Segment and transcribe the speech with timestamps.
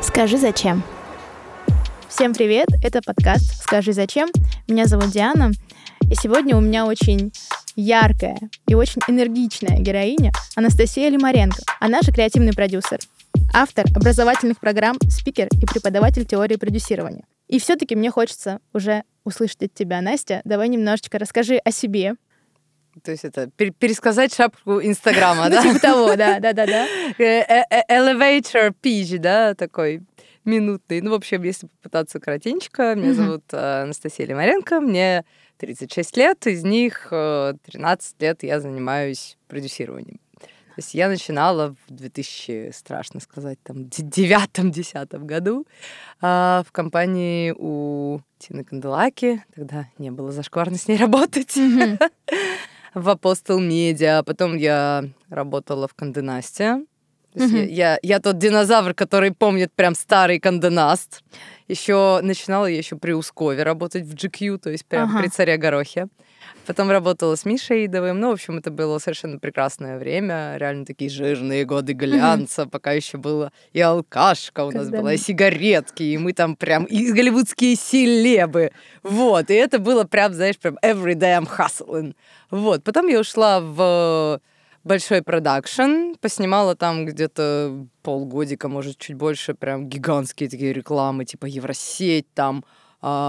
[0.00, 0.82] Скажи зачем.
[2.08, 4.30] Всем привет, это подкаст «Скажи зачем».
[4.66, 5.52] Меня зовут Диана,
[6.10, 7.32] и сегодня у меня очень
[7.76, 11.58] яркая и очень энергичная героиня Анастасия Лимаренко.
[11.78, 13.00] Она же креативный продюсер,
[13.52, 17.24] автор образовательных программ, спикер и преподаватель теории продюсирования.
[17.48, 20.40] И все-таки мне хочется уже услышать от тебя, Настя.
[20.44, 22.14] Давай немножечко расскажи о себе.
[23.02, 25.62] То есть это пересказать шапку Инстаграма, да?
[25.62, 26.86] Типа того, да, да, да, да.
[27.18, 30.02] Э, э, э, elevator pitch, да, такой
[30.44, 31.00] минутный.
[31.00, 35.24] Ну, в общем, если попытаться коротенько, меня зовут Анастасия Лимаренко, мне
[35.58, 40.18] 36 лет, из них 13 лет я занимаюсь продюсированием.
[40.74, 45.66] То есть я начинала в 2000, страшно сказать, там, девятом-десятом году
[46.20, 49.44] а, в компании у Тины Канделаки.
[49.54, 51.56] Тогда не было зашкварно с ней работать.
[52.94, 54.22] в Апостол Медиа.
[54.22, 56.84] Потом я работала в Канденасте.
[57.34, 57.66] Mm-hmm.
[57.66, 61.22] Я, я, я тот динозавр, который помнит прям старый Канденаст.
[61.66, 65.20] Еще начинала я еще при Ускове работать в GQ, то есть прям ага.
[65.20, 66.06] при царе Горохе.
[66.66, 68.20] Потом работала с Мишей Идовым.
[68.20, 70.56] Ну, в общем, это было совершенно прекрасное время.
[70.56, 72.70] Реально такие жирные годы глянца, mm-hmm.
[72.70, 77.12] пока еще было и алкашка у нас была, и сигаретки, и мы там прям и
[77.12, 78.70] голливудские селебы.
[79.02, 79.50] Вот.
[79.50, 82.14] И это было прям, знаешь, прям every day I'm hustling.
[82.50, 82.82] Вот.
[82.82, 84.40] Потом я ушла в
[84.84, 92.26] большой продакшн, поснимала там где-то полгодика, может, чуть больше, прям гигантские такие рекламы, типа Евросеть,
[92.34, 92.64] там,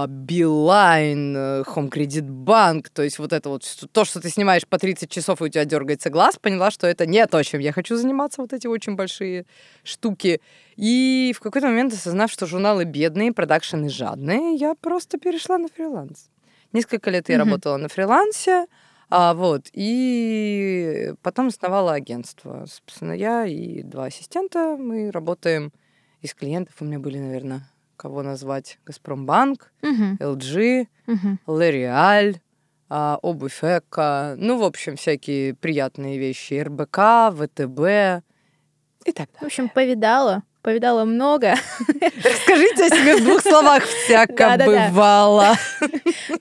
[0.08, 5.10] Билайн, Home Credit Bank, то есть вот это вот, то, что ты снимаешь по 30
[5.10, 8.40] часов, и у тебя дергается глаз, поняла, что это не то, чем я хочу заниматься,
[8.40, 9.44] вот эти очень большие
[9.82, 10.40] штуки.
[10.76, 16.30] И в какой-то момент, осознав, что журналы бедные, продакшены жадные, я просто перешла на фриланс.
[16.72, 17.38] Несколько лет я mm-hmm.
[17.38, 18.68] работала на фрилансе,
[19.10, 22.64] а, вот, и потом основала агентство.
[22.66, 25.70] Собственно, я и два ассистента, мы работаем
[26.22, 30.16] из клиентов, у меня были, наверное, кого назвать, Газпромбанк, угу.
[30.20, 31.38] LG, угу.
[31.46, 32.36] L'Oreal,
[32.88, 38.22] а, обувь Эко, ну, в общем, всякие приятные вещи, РБК, ВТБ
[39.04, 39.40] и так далее.
[39.40, 41.54] В общем, повидала, повидала много.
[41.88, 45.54] Расскажите о себе в двух словах, всяко бывало.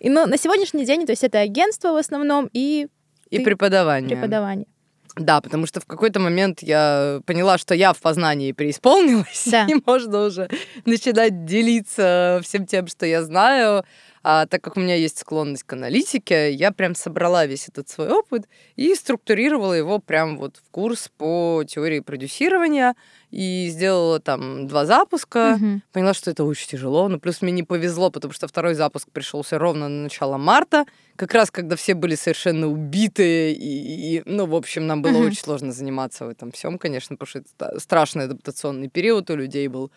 [0.01, 2.87] Ну, на сегодняшний день, то есть это агентство в основном и...
[3.31, 4.15] И преподавание.
[4.15, 4.67] Преподавание.
[5.15, 9.65] Да, потому что в какой-то момент я поняла, что я в познании преисполнилась, да.
[9.69, 10.49] и можно уже
[10.85, 13.85] начинать делиться всем тем, что я знаю.
[14.27, 18.09] А так как у меня есть склонность к аналитике, я прям собрала весь этот свой
[18.09, 22.95] опыт и структурировала его прям вот в курс по теории продюсирования
[23.29, 25.59] и сделала там два запуска.
[25.61, 25.81] Угу.
[25.91, 29.59] Поняла, что это очень тяжело, но плюс мне не повезло, потому что второй запуск пришелся
[29.59, 30.85] ровно на начало марта,
[31.17, 35.27] как раз когда все были совершенно убитые, и, и ну, в общем, нам было угу.
[35.27, 39.67] очень сложно заниматься в этом всем, конечно, потому что это страшный адаптационный период у людей
[39.67, 39.91] был.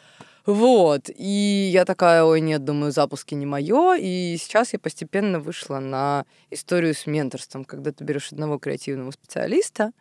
[0.49, 1.11] Вот.
[1.15, 3.97] И я такая, ой, нет, думаю, запуски не мое.
[4.01, 9.93] И сейчас я постепенно вышла на историю с менторством, когда ты берешь одного креативного специалиста,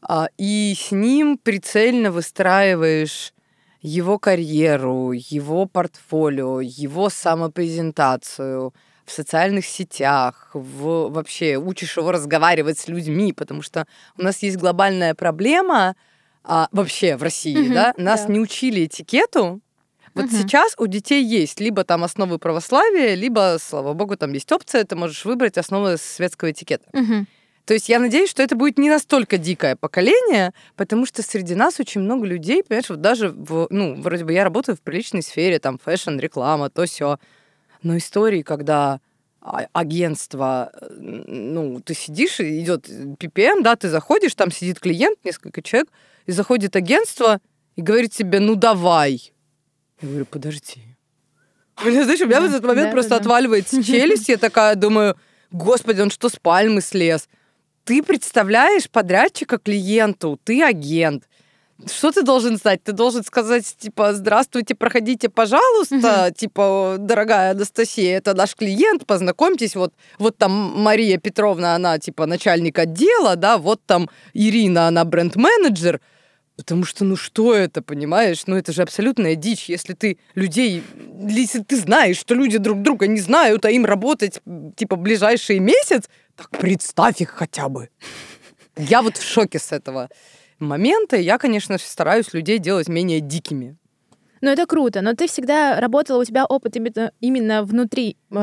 [0.00, 3.34] а, и с ним прицельно выстраиваешь
[3.82, 8.72] его карьеру, его портфолио, его самопрезентацию
[9.04, 13.84] в социальных сетях, в, вообще учишь его разговаривать с людьми, потому что
[14.16, 15.96] у нас есть глобальная проблема
[16.44, 18.32] а, вообще в России, mm-hmm, да, нас да.
[18.32, 19.60] не учили этикету,
[20.18, 20.36] вот угу.
[20.36, 24.96] сейчас у детей есть либо там основы православия, либо, слава богу, там есть опция, ты
[24.96, 26.84] можешь выбрать основы светского этикета.
[26.92, 27.26] Угу.
[27.64, 31.78] То есть я надеюсь, что это будет не настолько дикое поколение, потому что среди нас
[31.78, 35.58] очень много людей, понимаешь, вот даже в, ну, вроде бы я работаю в приличной сфере,
[35.58, 37.18] там, fashion, реклама, то все.
[37.82, 39.00] Но истории, когда
[39.42, 45.88] а, агентство, ну, ты сидишь, идет PPM, да, ты заходишь, там сидит клиент, несколько человек,
[46.24, 47.38] и заходит агентство
[47.76, 49.32] и говорит тебе, ну давай,
[50.00, 50.82] я говорю, подожди.
[51.82, 54.28] У меня, знаешь, у меня да, в этот момент да, просто да, отваливается челюсть.
[54.28, 55.16] Я такая думаю,
[55.50, 57.28] господи, он что, с пальмы слез?
[57.84, 61.24] Ты представляешь подрядчика клиенту, ты агент.
[61.86, 62.82] Что ты должен знать?
[62.82, 66.34] Ты должен сказать, типа, здравствуйте, проходите, пожалуйста, угу.
[66.34, 72.80] типа, дорогая Анастасия, это наш клиент, познакомьтесь, вот, вот там Мария Петровна, она, типа, начальник
[72.80, 76.00] отдела, да, вот там Ирина, она бренд-менеджер,
[76.58, 78.42] Потому что, ну что это, понимаешь?
[78.48, 79.68] Ну это же абсолютная дичь.
[79.68, 80.82] Если ты людей,
[81.28, 84.42] если ты знаешь, что люди друг друга не знают, а им работать,
[84.74, 87.90] типа, ближайший месяц, так представь их хотя бы.
[88.76, 90.08] Я вот в шоке с этого
[90.58, 91.16] момента.
[91.16, 93.76] Я, конечно, стараюсь людей делать менее дикими.
[94.40, 98.34] Ну, это круто, но ты всегда работала, у тебя опыт именно, именно внутри, э,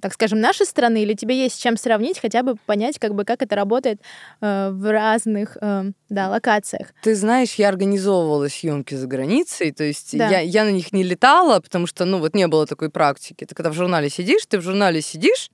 [0.00, 3.24] так скажем, нашей страны, или тебе есть с чем сравнить, хотя бы понять, как бы,
[3.24, 4.00] как это работает
[4.40, 6.88] э, в разных, э, да, локациях?
[7.02, 10.28] Ты знаешь, я организовывала съемки за границей, то есть да.
[10.28, 13.44] я, я на них не летала, потому что, ну, вот не было такой практики.
[13.44, 15.50] Ты когда в журнале сидишь, ты в журнале сидишь,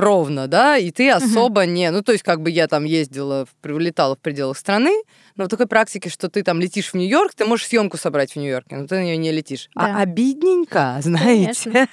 [0.00, 1.70] ровно, да, и ты особо угу.
[1.70, 1.90] не...
[1.90, 5.02] Ну, то есть, как бы я там ездила, прилетала в пределах страны,
[5.36, 8.36] но в такой практике, что ты там летишь в Нью-Йорк, ты можешь съемку собрать в
[8.36, 9.70] Нью-Йорке, но ты на нее не летишь.
[9.74, 9.96] А да.
[9.96, 11.70] А обидненько, знаете.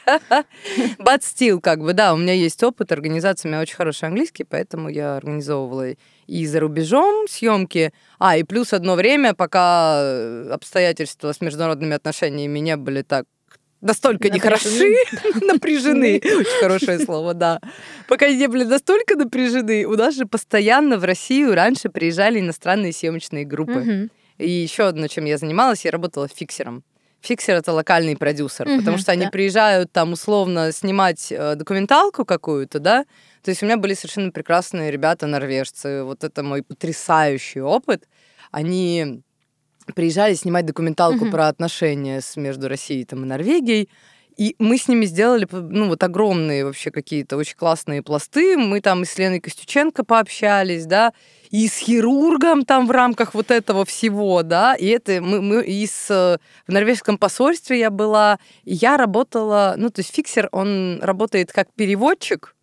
[0.99, 4.43] But still, как бы, да, у меня есть опыт организации, у меня очень хороший английский,
[4.43, 5.95] поэтому я организовывала
[6.27, 7.93] и за рубежом съемки.
[8.19, 13.25] А, и плюс одно время, пока обстоятельства с международными отношениями не были так
[13.81, 14.95] настолько нехороши,
[15.41, 16.17] напряжены.
[16.17, 17.59] Очень хорошее слово, да.
[18.07, 23.45] Пока не были настолько напряжены, у нас же постоянно в Россию раньше приезжали иностранные съемочные
[23.45, 24.09] группы.
[24.37, 26.83] И еще одно, чем я занималась, я работала фиксером.
[27.21, 29.31] Фиксер это локальный продюсер, угу, потому что они да.
[29.31, 33.05] приезжают там условно снимать э, документалку какую-то, да.
[33.41, 36.03] То есть у меня были совершенно прекрасные ребята норвежцы.
[36.03, 38.07] Вот это мой потрясающий опыт.
[38.51, 39.23] Они
[39.93, 41.31] приезжали снимать документалку mm-hmm.
[41.31, 43.89] про отношения с, между Россией там, и Норвегией.
[44.37, 48.55] И мы с ними сделали, ну, вот огромные вообще какие-то очень классные пласты.
[48.55, 51.13] Мы там и с Леной Костюченко пообщались, да,
[51.49, 55.87] и с хирургом там в рамках вот этого всего, да, и это мы, мы и
[55.87, 61.51] с, в норвежском посольстве я была, и я работала, ну, то есть фиксер, он работает
[61.51, 62.55] как переводчик,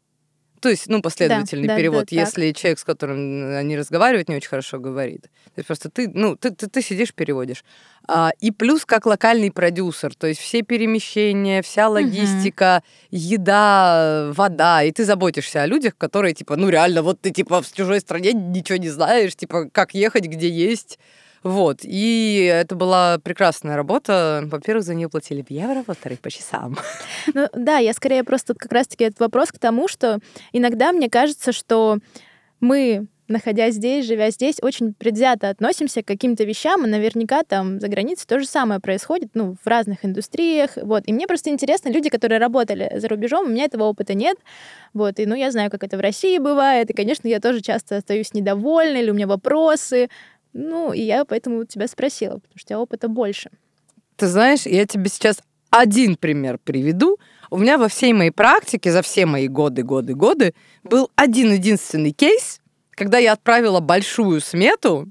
[0.64, 2.56] то есть, ну, последовательный да, перевод, да, да, если так.
[2.56, 5.25] человек, с которым они разговаривают, не очень хорошо говорит.
[5.25, 7.64] То есть просто ты, ну, ты, ты, ты сидишь, переводишь.
[8.08, 13.19] А, и плюс как локальный продюсер, то есть все перемещения, вся логистика, угу.
[13.19, 17.70] еда, вода, и ты заботишься о людях, которые, типа, ну, реально, вот ты, типа, в
[17.70, 20.99] чужой стране ничего не знаешь, типа, как ехать, где есть.
[21.44, 21.81] Вот.
[21.82, 24.43] И это была прекрасная работа.
[24.46, 26.76] Во-первых, за нее платили в евро, во-вторых, по часам.
[27.35, 30.19] Ну да, я скорее просто как раз-таки этот вопрос к тому, что
[30.52, 31.99] иногда мне кажется, что
[32.61, 37.88] мы находясь здесь, живя здесь, очень предвзято относимся к каким-то вещам, и наверняка там за
[37.88, 41.05] границей то же самое происходит, ну, в разных индустриях, вот.
[41.06, 44.37] И мне просто интересно, люди, которые работали за рубежом, у меня этого опыта нет,
[44.93, 47.96] вот, и, ну, я знаю, как это в России бывает, и, конечно, я тоже часто
[47.96, 50.08] остаюсь недовольна, или у меня вопросы,
[50.55, 53.51] ну, и я поэтому тебя спросила, потому что у тебя опыта больше.
[54.17, 55.41] Ты знаешь, я тебе сейчас
[55.71, 57.19] один пример приведу.
[57.51, 60.55] У меня во всей моей практике, за все мои годы, годы, годы,
[60.85, 62.61] был один единственный кейс,
[62.93, 65.11] когда я отправила большую смету,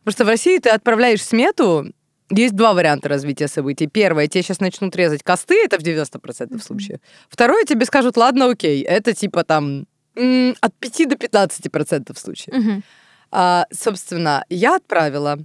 [0.00, 1.92] потому что в России ты отправляешь смету,
[2.28, 3.86] есть два варианта развития событий.
[3.86, 6.62] Первое, тебе сейчас начнут резать косты, это в 90% mm-hmm.
[6.62, 6.98] случаев.
[7.28, 12.54] Второе, тебе скажут, ладно, окей, это типа там от 5 до 15% случаев.
[12.54, 12.82] Mm-hmm.
[13.30, 15.38] А, собственно, я отправила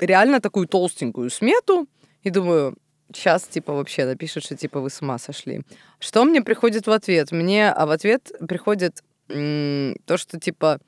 [0.00, 1.88] реально такую толстенькую смету
[2.22, 2.76] и думаю,
[3.12, 5.62] сейчас типа вообще напишут, что типа вы с ума сошли.
[5.98, 7.32] Что мне приходит в ответ?
[7.32, 10.80] Мне а в ответ приходит м- то, что типа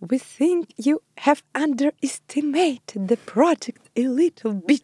[0.00, 4.82] We think you have underestimated the project a little bit.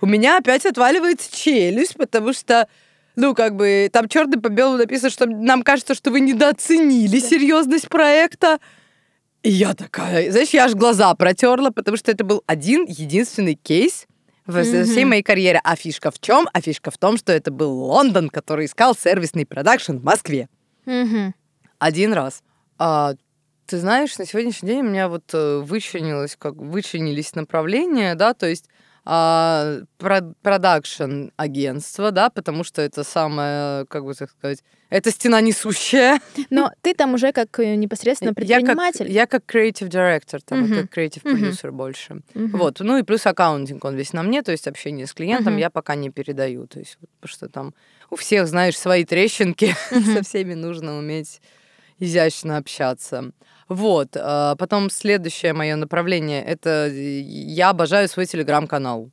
[0.00, 2.68] У меня опять отваливается челюсть, потому что
[3.16, 7.88] ну, как бы, там черный по белому написано, что нам кажется, что вы недооценили серьезность
[7.88, 8.60] проекта.
[9.42, 14.06] И я такая, знаешь, я аж глаза протерла, потому что это был один единственный кейс
[14.46, 14.84] в mm-hmm.
[14.84, 15.60] всей моей карьере.
[15.64, 16.48] А фишка в чем?
[16.52, 20.48] А фишка в том, что это был Лондон, который искал сервисный продакшн в Москве.
[20.84, 21.32] Mm-hmm.
[21.78, 22.42] Один раз.
[22.78, 23.14] А,
[23.66, 28.46] ты знаешь, на сегодняшний день у меня вот э, вычленилось, как вычленились направления, да, то
[28.46, 28.66] есть
[29.04, 36.20] production агентство, да, потому что это самое, как бы так сказать, это стена несущая.
[36.50, 39.08] Но ты там уже как э, непосредственно предприниматель.
[39.10, 40.82] Я как, я как creative director, там, uh-huh.
[40.82, 41.70] как creative producer uh-huh.
[41.70, 42.22] больше.
[42.34, 42.56] Uh-huh.
[42.56, 45.60] Вот, ну и плюс accounting, он весь на мне, то есть общение с клиентом uh-huh.
[45.60, 47.74] я пока не передаю, то есть потому что там
[48.10, 50.14] у всех, знаешь, свои трещинки, uh-huh.
[50.14, 51.40] со всеми нужно уметь
[52.00, 53.32] изящно общаться.
[53.70, 54.16] Вот.
[54.16, 59.10] А потом следующее мое направление это я обожаю свой телеграм-канал.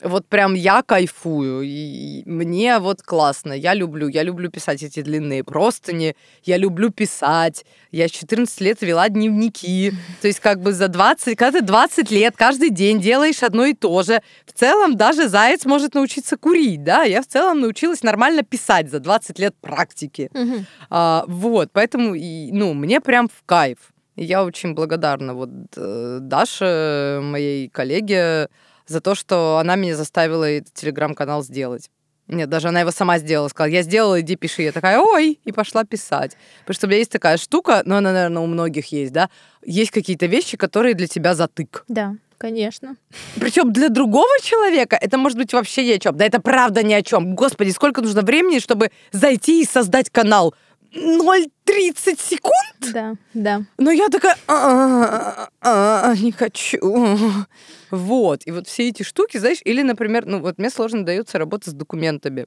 [0.00, 1.62] Вот прям я кайфую.
[1.62, 3.52] И мне вот классно.
[3.52, 4.08] Я люблю.
[4.08, 6.16] Я люблю писать эти длинные простыни.
[6.44, 7.64] Я люблю писать.
[7.90, 9.92] Я с 14 лет вела дневники.
[10.22, 11.36] То есть как бы за 20...
[11.36, 14.22] Когда ты 20 лет каждый день делаешь одно и то же.
[14.46, 17.02] В целом даже заяц может научиться курить, да?
[17.02, 20.30] Я в целом научилась нормально писать за 20 лет практики.
[20.32, 20.64] Угу.
[20.90, 21.70] А, вот.
[21.72, 23.78] Поэтому, и, ну, мне прям в кайф.
[24.20, 28.48] Я очень благодарна вот э, Даше, моей коллеге,
[28.86, 31.88] за то, что она меня заставила этот телеграм-канал сделать.
[32.26, 33.48] Нет, даже она его сама сделала.
[33.48, 34.62] Сказала, я сделала, иди пиши.
[34.62, 36.36] Я такая, ой, и пошла писать.
[36.60, 39.30] Потому что у меня есть такая штука, но она, наверное, у многих есть, да.
[39.64, 41.84] Есть какие-то вещи, которые для тебя затык.
[41.86, 42.16] Да.
[42.38, 42.96] Конечно.
[43.40, 46.16] Причем для другого человека это может быть вообще ни о чем.
[46.16, 47.34] Да это правда ни о чем.
[47.34, 50.54] Господи, сколько нужно времени, чтобы зайти и создать канал?
[50.94, 52.92] 0,30 секунд?
[52.92, 53.62] Да, да.
[53.78, 56.78] Но я такая, «А, а, а, не хочу.
[57.90, 58.42] Вот.
[58.46, 61.72] И вот все эти штуки, знаешь, или, например, ну вот мне сложно дается работа с
[61.72, 62.46] документами.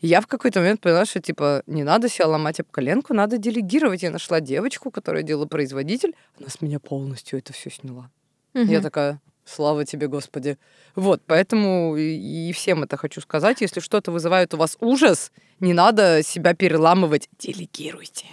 [0.00, 4.02] Я в какой-то момент поняла, что, типа, не надо себя ломать об коленку, надо делегировать.
[4.02, 8.10] Я нашла девочку, которая делала производитель, она с меня полностью это все сняла.
[8.54, 8.64] Угу.
[8.64, 10.58] Я такая, слава тебе, Господи.
[10.94, 13.60] Вот, поэтому и всем это хочу сказать.
[13.60, 18.26] Если что-то вызывает у вас ужас, не надо себя переламывать, делегируйте.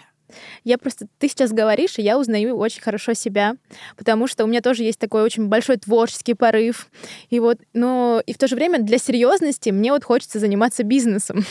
[0.64, 1.08] Я просто...
[1.18, 3.56] Ты сейчас говоришь, и я узнаю очень хорошо себя,
[3.98, 6.88] потому что у меня тоже есть такой очень большой творческий порыв.
[7.30, 11.46] И вот, но и в то же время для серьезности мне вот хочется заниматься бизнесом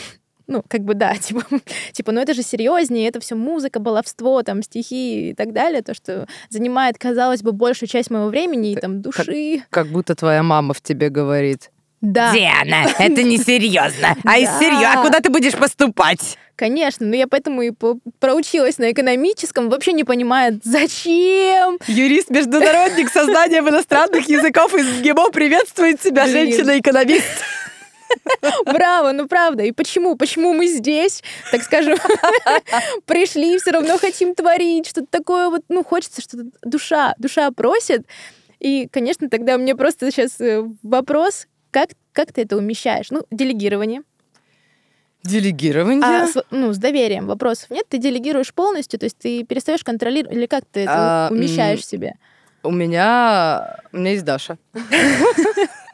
[0.48, 1.44] ну, как бы да, типа,
[1.92, 5.94] типа, ну это же серьезнее, это все музыка, баловство, там, стихи и так далее, то,
[5.94, 9.58] что занимает, казалось бы, большую часть моего времени и там души.
[9.70, 11.70] Как, как будто твоя мама в тебе говорит.
[12.00, 12.32] Да.
[12.32, 14.16] Диана, это не серьезно.
[14.24, 16.38] А из серьезно, а куда ты будешь поступать?
[16.54, 17.72] Конечно, но я поэтому и
[18.18, 21.78] проучилась на экономическом, вообще не понимая, зачем.
[21.86, 27.44] Юрист-международник создания иностранных языков из ГИМО приветствует себя, женщина-экономист.
[28.64, 29.62] Браво, ну правда.
[29.64, 30.16] И почему?
[30.16, 31.98] Почему мы здесь, так скажем,
[33.06, 38.06] пришли, все равно хотим творить, что-то такое вот, ну, хочется, что-то душа, душа просит.
[38.60, 43.10] И, конечно, тогда мне просто сейчас э, вопрос, как, как ты это умещаешь?
[43.10, 44.02] Ну, делегирование.
[45.22, 46.04] Делегирование?
[46.04, 50.36] А, с, ну, с доверием вопросов нет, ты делегируешь полностью, то есть ты перестаешь контролировать,
[50.36, 52.14] или как ты это а, умещаешь в себе?
[52.62, 54.58] У меня, у меня есть Даша.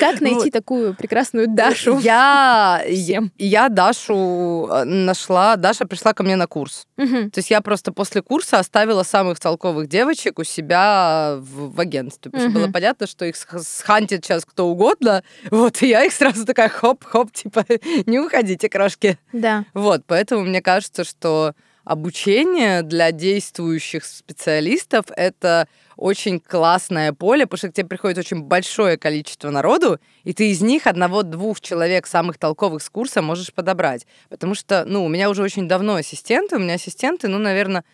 [0.00, 0.52] Как найти вот.
[0.52, 1.98] такую прекрасную Дашу?
[1.98, 5.56] Я, я, я Дашу э, нашла.
[5.56, 6.86] Даша пришла ко мне на курс.
[6.96, 7.30] Угу.
[7.30, 12.30] То есть я просто после курса оставила самых толковых девочек у себя в, в агентстве.
[12.30, 12.52] Потому угу.
[12.52, 15.24] что было понятно, что их схантит сейчас кто угодно.
[15.50, 17.64] Вот, и я их сразу такая хоп-хоп, типа,
[18.06, 19.18] не уходите, крошки.
[19.32, 19.64] Да.
[19.74, 27.68] Вот, поэтому мне кажется, что обучение для действующих специалистов— это очень классное поле, потому что
[27.70, 32.82] к тебе приходит очень большое количество народу, и ты из них одного-двух человек самых толковых
[32.82, 34.06] с курса можешь подобрать.
[34.28, 37.84] Потому что, ну, у меня уже очень давно ассистенты, у меня ассистенты, ну, наверное,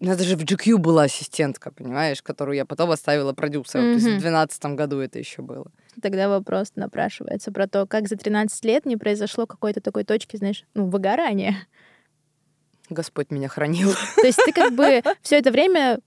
[0.00, 3.86] у нас даже в GQ была ассистентка, понимаешь, которую я потом оставила продюсером.
[3.86, 3.88] Mm-hmm.
[3.88, 5.70] То есть в 2012 году это еще было.
[6.02, 10.64] Тогда вопрос напрашивается про то, как за 13 лет не произошло какой-то такой точки, знаешь,
[10.74, 11.56] ну, выгорания.
[12.90, 13.92] Господь меня хранил.
[14.16, 16.00] То есть ты как бы все это время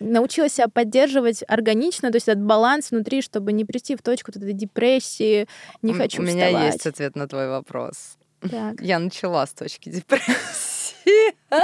[0.00, 4.52] научилась себя поддерживать органично, то есть этот баланс внутри, чтобы не прийти в точку этой
[4.52, 5.46] депрессии,
[5.82, 6.72] не хочу У меня вставать.
[6.72, 8.16] есть ответ на твой вопрос.
[8.40, 8.80] Так.
[8.80, 11.34] Я начала с точки депрессии.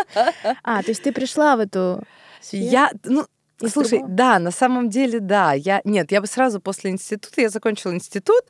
[0.62, 2.04] А, то есть ты пришла в эту
[2.40, 2.64] сферу?
[2.64, 3.26] Я, ну,
[3.68, 5.52] Слушай, да, на самом деле, да.
[5.52, 8.42] Я, нет, я бы сразу после института, я закончила институт,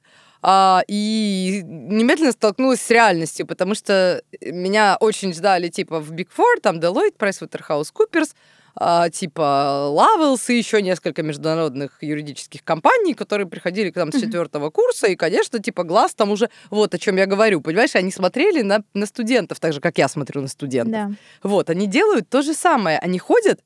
[0.42, 6.60] а, и немедленно столкнулась с реальностью, потому что меня очень ждали типа в Big Four,
[6.62, 8.36] там Deloitte, PricewaterhouseCoopers, а,
[9.12, 15.06] типа Лавелс и еще несколько международных юридических компаний, которые приходили к нам с четвертого курса,
[15.06, 18.82] и, конечно, типа глаз там уже, вот о чем я говорю, понимаешь, они смотрели на,
[18.94, 20.92] на студентов, так же, как я смотрю на студентов.
[20.92, 21.10] Да.
[21.42, 23.60] Вот, они делают то же самое, они ходят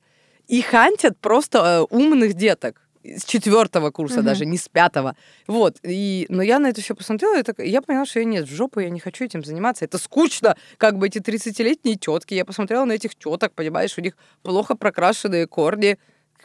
[0.47, 2.84] и хантят просто э, умных деток
[3.17, 4.25] с четвертого курса угу.
[4.25, 5.15] даже, не с пятого.
[5.47, 5.77] Вот.
[5.83, 8.55] И, но я на это все посмотрела, и так, я поняла, что я нет, в
[8.55, 9.85] жопу я не хочу этим заниматься.
[9.85, 12.33] Это скучно, как бы эти 30-летние тетки.
[12.33, 15.97] Я посмотрела на этих теток, понимаешь, у них плохо прокрашенные корни,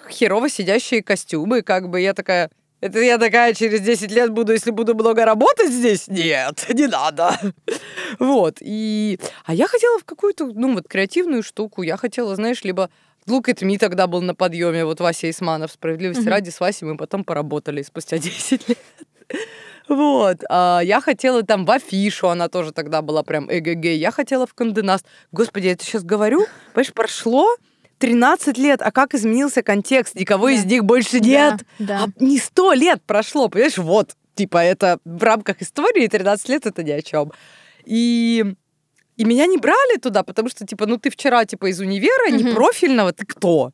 [0.08, 2.50] херово сидящие костюмы, как бы я такая...
[2.80, 6.08] Это я такая через 10 лет буду, если буду много работать здесь?
[6.08, 7.38] Нет, не надо.
[8.18, 8.56] Вот.
[8.60, 9.18] И...
[9.44, 11.82] А я хотела в какую-то, ну, вот, креативную штуку.
[11.82, 12.88] Я хотела, знаешь, либо
[13.30, 16.30] Look at Me тогда был на подъеме, вот Вася Исманов, справедливости mm-hmm.
[16.30, 18.78] ради, с Васей мы потом поработали спустя 10 лет.
[19.88, 20.44] Вот.
[20.48, 23.84] А я хотела там в афишу, она тоже тогда была прям эгг.
[23.84, 25.04] Я хотела в Канденаст.
[25.32, 27.56] Господи, я это сейчас говорю, понимаешь, прошло
[27.98, 30.14] 13 лет, а как изменился контекст?
[30.14, 30.52] Никого да.
[30.52, 31.64] из них больше нет.
[31.78, 32.04] Да, да.
[32.04, 33.78] А не 100 лет прошло, понимаешь?
[33.78, 37.32] Вот, типа, это в рамках истории 13 лет это ни о чем.
[37.84, 38.54] И
[39.20, 42.54] и меня не брали туда, потому что, типа, ну ты вчера, типа, из универа, не
[42.54, 43.72] профильного, ты кто?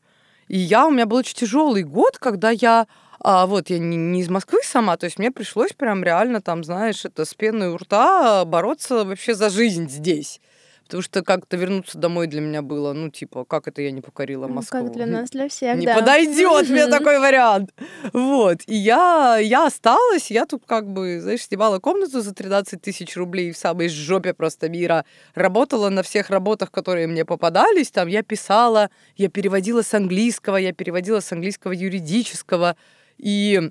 [0.48, 2.88] И я, у меня был очень тяжелый год, когда я
[3.20, 6.64] а, вот, я не, не из Москвы сама, то есть мне пришлось прям реально там,
[6.64, 10.40] знаешь, это с пеной у рта бороться вообще за жизнь здесь.
[10.86, 14.46] Потому что как-то вернуться домой для меня было, ну, типа, как это я не покорила
[14.46, 14.84] Москву?
[14.84, 15.94] Как для нас, для всех, Не да.
[15.96, 17.74] подойдет мне такой вариант.
[18.12, 18.60] Вот.
[18.66, 23.50] И я, я осталась, я тут как бы, знаешь, снимала комнату за 13 тысяч рублей
[23.52, 25.04] в самой жопе просто мира.
[25.34, 27.90] Работала на всех работах, которые мне попадались.
[27.90, 32.76] Там я писала, я переводила с английского, я переводила с английского юридического.
[33.18, 33.70] И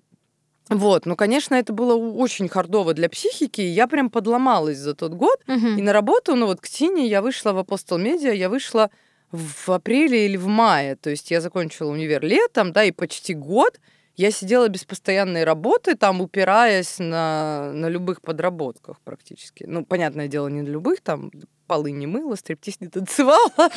[0.70, 5.14] вот, ну, конечно, это было очень хардово для психики, и я прям подломалась за тот
[5.14, 5.40] год.
[5.48, 5.68] Угу.
[5.78, 8.90] И на работу, ну вот к Тине я вышла в Апостол Медиа, я вышла
[9.32, 10.96] в апреле или в мае.
[10.96, 13.80] То есть я закончила универ летом, да, и почти год
[14.18, 19.66] я сидела без постоянной работы, там упираясь на, на любых подработках практически.
[19.68, 21.32] Ну, понятное дело, не на любых, там
[21.68, 23.52] полы не мыла, стриптиз не танцевала.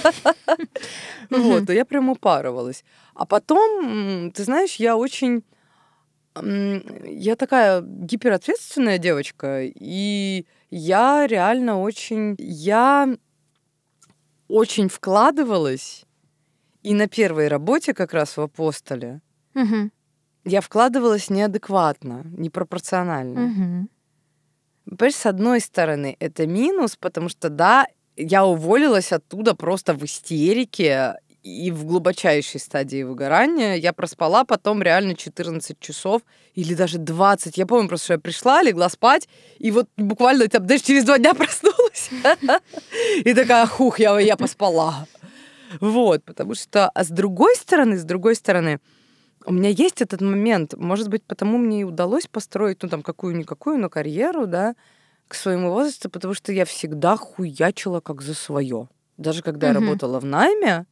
[1.30, 2.84] Вот, я прям упарывалась.
[3.14, 5.42] А потом, ты знаешь, я очень
[6.42, 12.36] я такая гиперответственная девочка, и я реально очень...
[12.38, 13.16] Я
[14.48, 16.04] очень вкладывалась,
[16.82, 19.20] и на первой работе как раз в «Апостоле»
[19.54, 19.90] Угу.
[20.44, 23.44] я вкладывалась неадекватно, непропорционально.
[23.44, 24.96] Угу.
[24.96, 31.14] Понимаешь, с одной стороны, это минус, потому что, да, я уволилась оттуда просто в истерике,
[31.48, 33.74] и в глубочайшей стадии выгорания.
[33.74, 36.22] Я проспала потом реально 14 часов
[36.54, 37.56] или даже 20.
[37.56, 39.28] Я помню просто, что я пришла, легла спать,
[39.58, 42.10] и вот буквально там, даже через два дня проснулась.
[43.24, 45.06] И такая, хух, я, я поспала.
[45.80, 46.88] Вот, потому что...
[46.90, 48.80] А с другой стороны, с другой стороны,
[49.44, 53.78] у меня есть этот момент, может быть, потому мне и удалось построить, ну, там, какую-никакую,
[53.78, 54.74] но карьеру, да,
[55.26, 58.88] к своему возрасту, потому что я всегда хуячила как за свое.
[59.18, 60.86] Даже когда я работала в найме,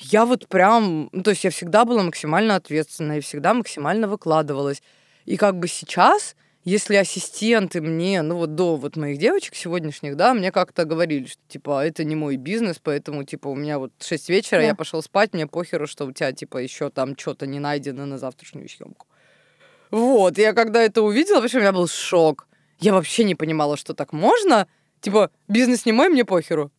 [0.00, 4.82] я вот прям, ну, то есть я всегда была максимально ответственна и всегда максимально выкладывалась.
[5.26, 10.32] И как бы сейчас, если ассистенты мне, ну вот до вот моих девочек сегодняшних, да,
[10.32, 14.30] мне как-то говорили, что типа это не мой бизнес, поэтому типа у меня вот 6
[14.30, 14.66] вечера, Да.
[14.68, 18.18] я пошел спать, мне похеру, что у тебя типа еще там что-то не найдено на
[18.18, 19.06] завтрашнюю съемку.
[19.90, 22.46] Вот, я когда это увидела, вообще у меня был шок.
[22.78, 24.66] Я вообще не понимала, что так можно.
[25.00, 26.70] Типа, бизнес не мой, мне похеру.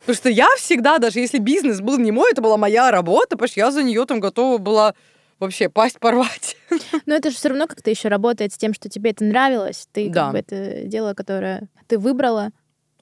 [0.00, 3.48] Потому что я всегда, даже если бизнес был не мой, это была моя работа, потому
[3.48, 4.94] что я за нее там готова была
[5.38, 6.56] вообще пасть порвать.
[7.06, 9.88] Но это же все равно как-то еще работает с тем, что тебе это нравилось.
[9.92, 10.24] Ты Да.
[10.24, 12.50] как бы это дело, которое ты выбрала.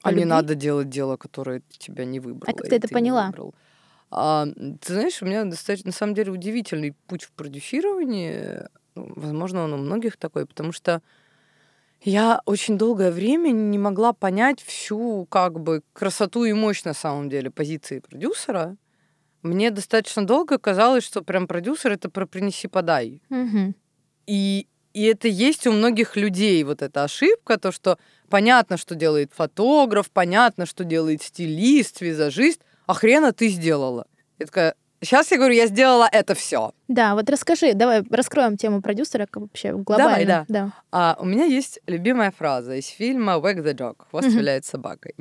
[0.01, 2.53] по А не надо делать дело, которое тебя не выбрало.
[2.55, 3.33] как и ты это не поняла?
[4.11, 4.45] А,
[4.81, 8.61] ты знаешь, у меня достаточно, на самом деле, удивительный путь в продюсировании.
[8.95, 11.01] Ну, Возможно, он у многих такой, потому что
[12.05, 17.29] я очень долгое время не могла понять всю как бы красоту и мощь на самом
[17.29, 18.77] деле позиции продюсера.
[19.41, 23.21] Мне достаточно долго казалось, что прям продюсер это про принеси-подай.
[23.29, 23.75] Мгм.
[24.27, 27.97] И, и это есть у многих людей, вот эта ошибка, то, что
[28.29, 34.05] понятно, что делает фотограф, понятно, что делает стилист, визажист, а хрена ты сделала.
[34.37, 36.71] Я такая, сейчас я говорю, я сделала это все.
[36.87, 40.45] Да, вот расскажи, давай раскроем тему продюсера как вообще глобально.
[40.49, 40.71] да.
[40.91, 44.37] А у меня есть любимая фраза из фильма «Wag the Dog» «Хвост Мгм.
[44.37, 45.15] виляет собакой».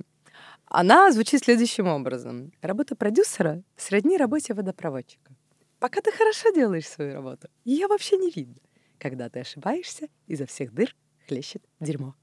[0.66, 2.53] Она звучит следующим образом.
[2.62, 5.33] Работа продюсера сродни работе водопроводчика.
[5.79, 8.57] Пока ты хорошо делаешь свою работу, ее вообще не видно.
[8.99, 10.97] Когда ты ошибаешься, изо всех дыр
[11.29, 12.14] хлещет дерьмо.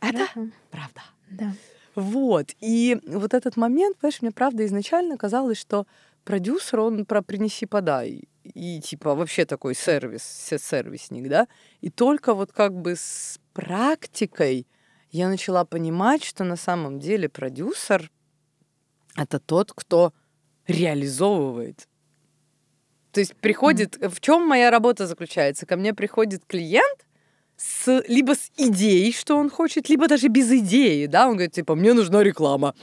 [0.00, 1.00] Это Ага, правда.
[1.30, 1.52] Да.
[1.94, 2.48] Вот.
[2.60, 5.86] И вот этот момент, понимаешь, мне правда изначально казалось, что
[6.24, 8.28] продюсер, он про принеси-подай.
[8.44, 11.46] И типа вообще такой сервис, се- сервисник, да.
[11.80, 14.66] И только вот как бы с практикой
[15.10, 18.10] я начала понимать, что на самом деле продюсер—
[19.16, 20.12] это тот, кто
[20.66, 21.88] реализовывает.
[23.12, 23.96] То есть приходит...
[24.00, 25.66] В чем моя работа заключается?
[25.66, 27.06] Ко мне приходит клиент
[27.56, 31.74] с, либо с идеей, что он хочет, либо даже без идеи, да, он говорит, типа,
[31.74, 32.74] мне нужна реклама.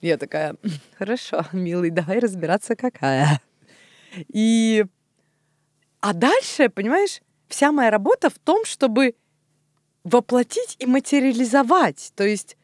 [0.00, 3.40] Я такая, «М, хорошо, милый, давай разбираться, какая.
[4.28, 4.84] И...
[6.00, 9.14] А дальше, понимаешь, вся моя работа в том, чтобы
[10.04, 12.56] воплотить и материализовать, то есть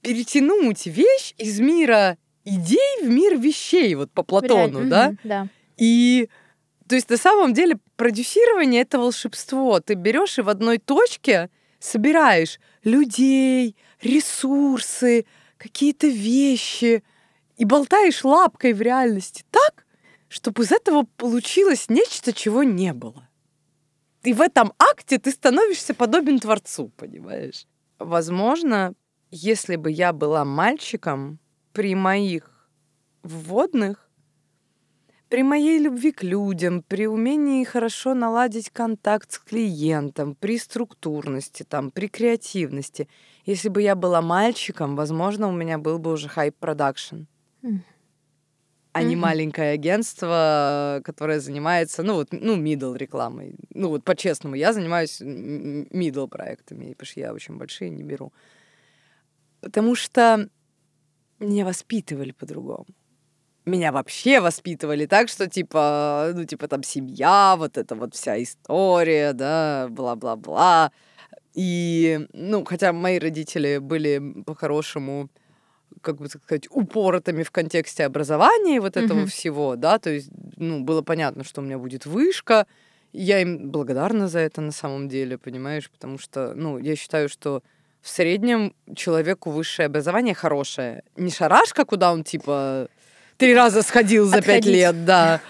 [0.00, 5.14] перетянуть вещь из мира идей в мир вещей, вот по Платону, да?
[5.22, 5.48] Да.
[5.76, 6.30] И
[6.88, 9.80] то есть на самом деле продюсирование это волшебство.
[9.80, 15.26] Ты берешь и в одной точке собираешь людей, ресурсы,
[15.58, 17.02] какие-то вещи
[17.56, 19.86] и болтаешь лапкой в реальности так,
[20.28, 23.28] чтобы из этого получилось нечто, чего не было.
[24.22, 27.66] И в этом акте ты становишься подобен Творцу, понимаешь?
[27.98, 28.94] Возможно,
[29.30, 31.38] если бы я была мальчиком
[31.72, 32.68] при моих
[33.22, 34.08] вводных,
[35.28, 41.90] при моей любви к людям, при умении хорошо наладить контакт с клиентом, при структурности, там,
[41.90, 43.08] при креативности,
[43.48, 47.26] если бы я была мальчиком, возможно, у меня был бы уже хайп-продакшн.
[47.62, 47.80] Мм
[48.92, 53.54] а не маленькое агентство, которое занимается, ну вот, ну, middle рекламой.
[53.72, 58.32] Ну вот по-честному, я занимаюсь middle проектами, потому что я очень большие не беру.
[59.60, 60.48] Потому что
[61.38, 62.86] меня воспитывали по-другому.
[63.66, 69.32] Меня вообще воспитывали так, что типа, ну типа там семья, вот эта вот вся история,
[69.32, 70.90] да, бла-бла-бла.
[71.60, 75.28] И, ну, хотя мои родители были по-хорошему
[76.02, 79.26] как бы так сказать, упоротыми в контексте образования вот этого mm-hmm.
[79.26, 82.68] всего, да, то есть, ну, было понятно, что у меня будет вышка,
[83.12, 87.64] я им благодарна за это на самом деле, понимаешь, потому что, ну, я считаю, что
[88.02, 91.02] в среднем человеку высшее образование хорошее.
[91.16, 92.86] Не шарашка, куда он, типа,
[93.36, 95.40] три раза сходил за пять лет, да,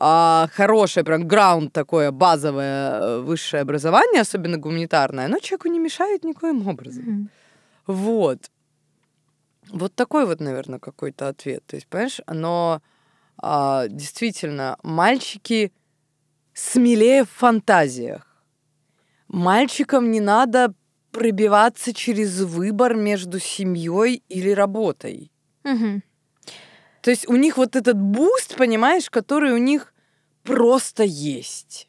[0.00, 6.24] а хорошее, прям граунд такое, базовое э, высшее образование, особенно гуманитарное, оно человеку не мешает
[6.24, 7.04] никоим образом.
[7.04, 7.28] Mm-hmm.
[7.86, 8.50] Вот.
[9.70, 11.64] Вот такой вот, наверное, какой-то ответ.
[11.66, 12.80] То есть, понимаешь, оно
[13.36, 15.72] а, действительно, мальчики
[16.54, 18.26] смелее в фантазиях.
[19.28, 20.74] Мальчикам не надо
[21.10, 25.30] пробиваться через выбор между семьей или работой.
[25.64, 26.02] Угу.
[27.08, 29.94] То есть у них вот этот буст, понимаешь, который у них
[30.42, 31.88] просто есть.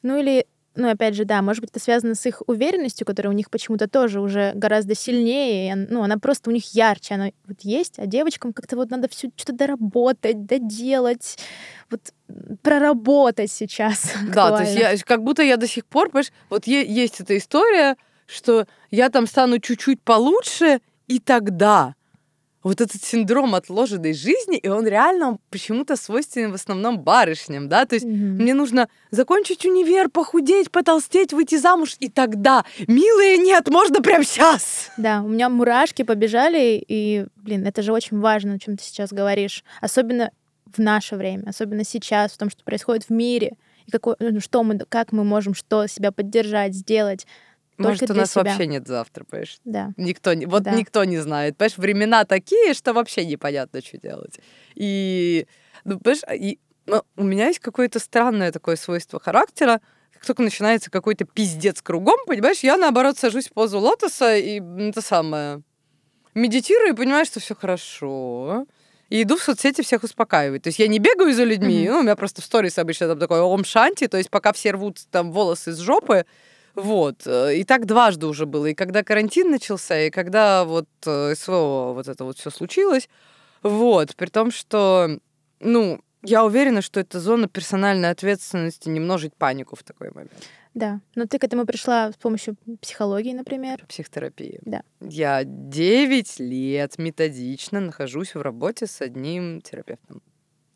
[0.00, 3.36] Ну или ну, опять же, да, может быть, это связано с их уверенностью, которая у
[3.36, 5.76] них почему-то тоже уже гораздо сильнее.
[5.90, 9.28] Ну, она просто у них ярче, она вот есть, а девочкам как-то вот надо все
[9.36, 11.36] что-то доработать, доделать,
[11.90, 12.00] вот
[12.62, 14.14] проработать сейчас.
[14.34, 17.98] Да, то есть я, как будто я до сих пор, понимаешь, вот есть эта история,
[18.24, 21.94] что я там стану чуть-чуть получше, и тогда
[22.62, 27.94] вот этот синдром отложенной жизни, и он реально почему-то свойственен в основном барышням, да, то
[27.94, 28.10] есть mm-hmm.
[28.12, 34.90] мне нужно закончить универ, похудеть, потолстеть, выйти замуж, и тогда, милые, нет, можно прямо сейчас.
[34.96, 39.10] Да, у меня мурашки побежали, и, блин, это же очень важно, о чем ты сейчас
[39.12, 40.30] говоришь, особенно
[40.66, 44.62] в наше время, особенно сейчас, в том, что происходит в мире, и какой, ну, что
[44.62, 47.26] мы, как мы можем что себя поддержать, сделать,
[47.88, 48.44] может, у нас себя.
[48.44, 49.58] вообще нет завтра, понимаешь?
[49.64, 49.92] Да.
[49.96, 50.72] Никто не, вот да.
[50.72, 51.56] никто не знает.
[51.56, 54.40] Понимаешь, времена такие, что вообще непонятно, что делать.
[54.74, 55.46] И,
[55.84, 59.80] ну, понимаешь, и, ну, у меня есть какое-то странное такое свойство характера,
[60.12, 65.00] как только начинается какой-то пиздец кругом, понимаешь, я наоборот сажусь в позу лотоса и это
[65.00, 65.62] самое
[66.34, 68.66] медитирую и понимаю, что все хорошо.
[69.08, 70.62] И иду в соцсети всех успокаивать.
[70.62, 71.90] То есть я не бегаю за людьми, mm-hmm.
[71.90, 74.70] ну, у меня просто в сторис обычно там такой ом шанти, то есть пока все
[74.70, 76.26] рвут там волосы с жопы,
[76.74, 77.26] вот.
[77.26, 78.66] Э, и так дважды уже было.
[78.66, 83.08] И когда карантин начался, и когда вот э, СВО вот это вот все случилось.
[83.62, 84.16] Вот.
[84.16, 85.18] При том, что,
[85.60, 90.32] ну, я уверена, что это зона персональной ответственности не множить панику в такой момент.
[90.74, 91.00] Да.
[91.16, 93.84] Но ты к этому пришла с помощью психологии, например?
[93.88, 94.60] Психотерапии.
[94.62, 94.82] Да.
[95.00, 100.22] Я 9 лет методично нахожусь в работе с одним терапевтом.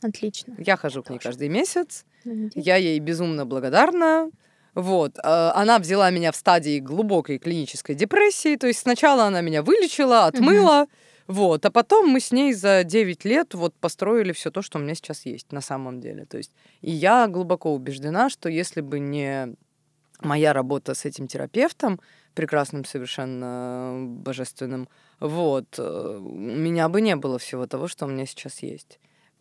[0.03, 0.55] Отлично.
[0.59, 2.05] Я хожу к ней каждый месяц.
[2.25, 4.31] Я ей безумно благодарна.
[4.75, 5.19] Вот.
[5.23, 8.57] А, она взяла меня в стадии глубокой клинической депрессии.
[8.57, 10.83] То есть сначала она меня вылечила, отмыла.
[10.83, 10.91] Угу.
[11.27, 14.83] Вот, а потом мы с ней за 9 лет вот построили все то, что у
[14.83, 16.27] меня сейчас есть на самом деле.
[16.27, 19.55] То есть, и я глубоко убеждена, что если бы не
[20.21, 21.99] моя работа с этим терапевтом,
[22.35, 28.27] прекрасным, совершенно божественным, вот, э, у меня бы не было всего того, что у меня
[28.27, 28.99] сейчас есть.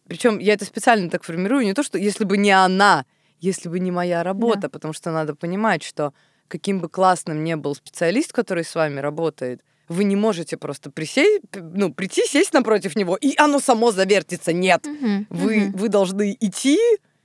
[0.08, 3.06] Причем я это специально так формирую, не то, что если бы не она,
[3.44, 4.70] если бы не моя работа, да.
[4.70, 6.14] потому что надо понимать, что
[6.48, 11.42] каким бы классным ни был специалист, который с вами работает, вы не можете просто присесть,
[11.54, 14.54] ну, прийти, сесть напротив него, и оно само завертится.
[14.54, 14.88] Нет.
[14.88, 15.78] Угу, вы, угу.
[15.78, 16.80] вы должны идти,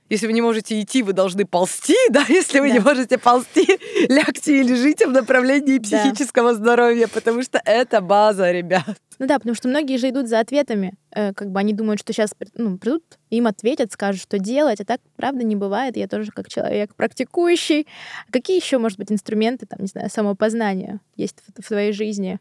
[0.09, 2.73] если вы не можете идти, вы должны ползти, да, если вы да.
[2.73, 3.67] не можете ползти,
[4.09, 6.57] лягте и лежите в направлении психического да.
[6.57, 8.97] здоровья, потому что это база, ребят.
[9.19, 12.13] Ну да, потому что многие же идут за ответами, э, как бы они думают, что
[12.13, 15.97] сейчас ну, придут, им ответят, скажут, что делать, а так, правда, не бывает.
[15.97, 17.85] Я тоже как человек практикующий.
[18.31, 22.39] Какие еще, может быть, инструменты, там, не знаю, самопознания есть в, в твоей жизни,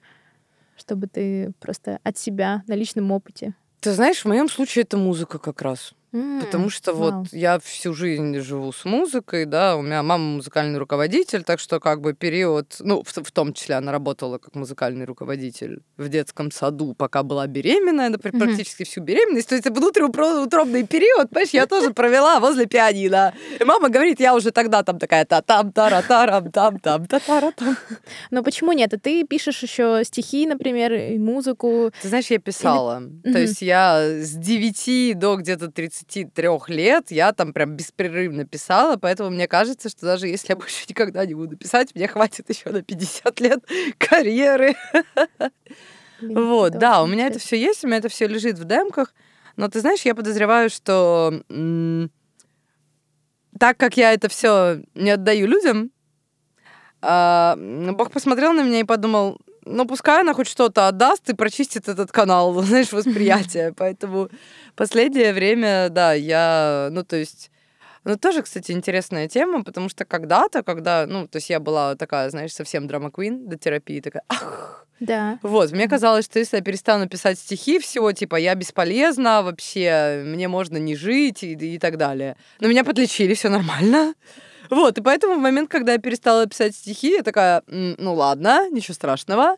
[0.76, 3.54] чтобы ты просто от себя на личном опыте?
[3.81, 5.94] Ты знаешь, в моем случае это музыка как раз.
[6.12, 10.78] Mm, Потому что вот я всю жизнь живу с музыкой, да, у меня мама музыкальный
[10.78, 15.04] руководитель, так что как бы период, ну, в, в том числе она работала как музыкальный
[15.04, 18.46] руководитель в детском саду, пока была беременная, например, mm-hmm.
[18.46, 19.50] практически всю беременность.
[19.50, 23.34] То есть внутриутробный период, понимаешь, я тоже провела возле пианино.
[23.60, 27.20] И мама говорит, я уже тогда там такая та там тара тарам там там та
[27.20, 27.76] тара там.
[28.30, 28.94] Но почему нет?
[28.94, 31.92] А ты пишешь еще стихи, например, и музыку.
[32.00, 33.02] Ты знаешь, я писала.
[33.02, 33.32] Или...
[33.32, 33.42] То mm-hmm.
[33.42, 39.30] есть я с 9 до где-то 30 33 лет я там прям беспрерывно писала, поэтому
[39.30, 42.82] мне кажется, что даже если я больше никогда не буду писать, мне хватит еще на
[42.82, 43.61] 50 лет
[43.98, 44.74] карьеры.
[46.20, 49.14] Вот, да, у меня это все есть, у меня это все лежит в демках.
[49.56, 51.42] Но ты знаешь, я подозреваю, что
[53.58, 55.90] так как я это все не отдаю людям,
[57.00, 61.88] а, Бог посмотрел на меня и подумал, ну, пускай она хоть что-то отдаст и прочистит
[61.88, 63.72] этот канал, знаешь, восприятия.
[63.76, 64.28] Поэтому
[64.74, 67.50] последнее время, да, я, ну, то есть...
[68.04, 72.31] Ну, тоже, кстати, интересная тема, потому что когда-то, когда, ну, то есть я была такая,
[72.31, 75.38] знаешь, совсем драма-квин до терапии, такая, ах, да.
[75.42, 80.48] Вот, мне казалось, что если я перестану писать стихи, всего типа я бесполезна вообще, мне
[80.48, 82.37] можно не жить и, и так далее.
[82.61, 84.14] Но меня подлечили, все нормально.
[84.70, 88.94] Вот, и поэтому в момент, когда я перестала писать стихи, я такая, ну ладно, ничего
[88.94, 89.57] страшного.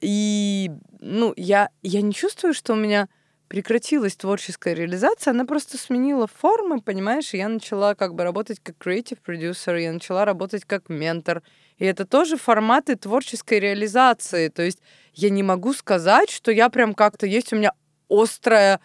[0.00, 3.08] И, ну, я, я не чувствую, что у меня
[3.48, 8.76] прекратилась творческая реализация, она просто сменила формы, понимаешь, и я начала как бы работать как
[8.76, 11.42] creative producer, я начала работать как ментор,
[11.78, 14.80] и это тоже форматы творческой реализации, то есть
[15.12, 17.72] я не могу сказать, что я прям как-то есть у меня
[18.08, 18.80] острая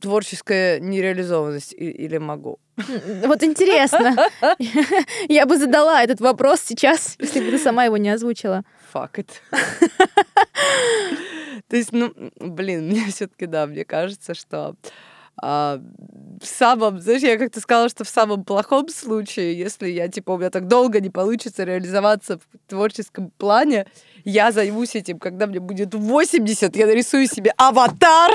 [0.00, 2.58] творческая нереализованность или могу?
[3.24, 4.16] Вот интересно.
[5.28, 8.64] Я бы задала этот вопрос сейчас, если бы ты сама его не озвучила.
[8.92, 9.28] Fuck it.
[11.68, 14.74] То есть, ну, блин, мне все-таки, да, мне кажется, что
[15.42, 15.80] а,
[16.40, 20.38] в самом, знаешь, я как-то сказала, что в самом плохом случае, если я, типа, у
[20.38, 23.86] меня так долго не получится реализоваться в творческом плане,
[24.24, 28.32] я займусь этим, когда мне будет 80, я нарисую себе аватар,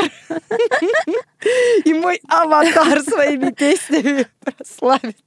[1.86, 5.22] и мой аватар своими песнями прославится.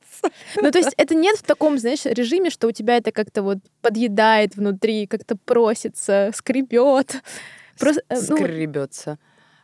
[0.56, 3.58] Ну, то есть это нет в таком, знаешь, режиме, что у тебя это как-то вот
[3.82, 7.22] подъедает внутри, как-то просится, скребет.
[7.78, 8.36] Просто, ну...
[8.36, 9.18] Скребется.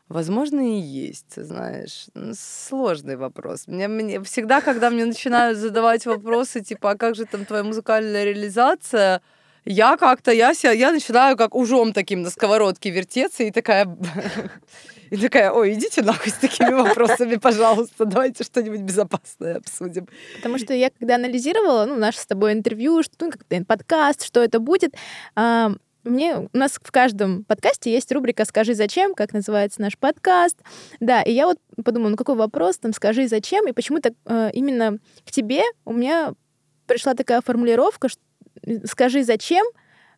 [0.09, 2.07] Возможно, и есть, знаешь.
[2.39, 3.67] Сложный вопрос.
[3.67, 8.25] Мне, мне всегда, когда мне начинают задавать вопросы, типа, а как же там твоя музыкальная
[8.25, 9.23] реализация,
[9.65, 13.87] я как-то, я, себя, я начинаю как ужом таким на сковородке вертеться и такая...
[15.11, 20.09] И такая, ой, идите нахуй с такими вопросами, пожалуйста, давайте что-нибудь безопасное обсудим.
[20.37, 24.43] Потому что я когда анализировала, ну, наше с тобой интервью, что, ну, как-то подкаст, что
[24.43, 24.95] это будет,
[26.05, 30.57] мне, у нас в каждом подкасте есть рубрика «Скажи зачем», как называется наш подкаст.
[31.01, 34.99] Да, и я вот подумала, ну какой вопрос, там, «Скажи зачем», и почему-то э, именно
[35.27, 36.35] к тебе у меня
[36.87, 38.21] пришла такая формулировка, что
[38.85, 39.65] «Скажи зачем»,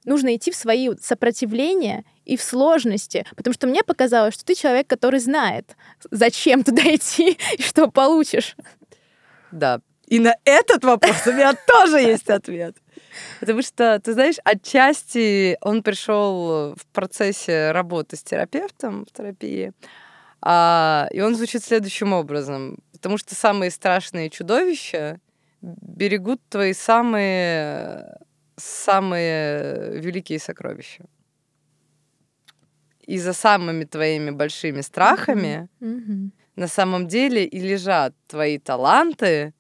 [0.05, 4.87] нужно идти в свои сопротивления и в сложности, потому что мне показалось, что ты человек,
[4.87, 5.77] который знает,
[6.11, 8.57] зачем туда идти и что получишь.
[9.51, 12.77] Да, и на этот вопрос у меня тоже есть ответ.
[13.41, 19.73] Потому что, ты знаешь, отчасти он пришел в процессе работы с терапевтом в терапии,
[20.43, 22.79] а, и он звучит следующим образом.
[22.93, 25.21] Потому что самые страшные чудовища
[25.61, 28.19] берегут твои самые,
[28.57, 31.05] самые великие сокровища.
[33.01, 36.31] И за самыми твоими большими страхами mm-hmm.
[36.57, 39.55] на самом деле и лежат твои таланты,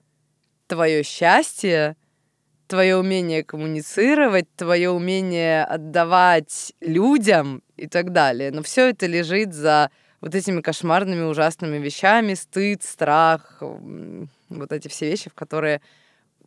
[0.66, 1.96] твое счастье,
[2.66, 8.50] твое умение коммуницировать, твое умение отдавать людям и так далее.
[8.50, 15.08] Но все это лежит за вот этими кошмарными, ужасными вещами, стыд, страх, вот эти все
[15.10, 15.80] вещи, в которые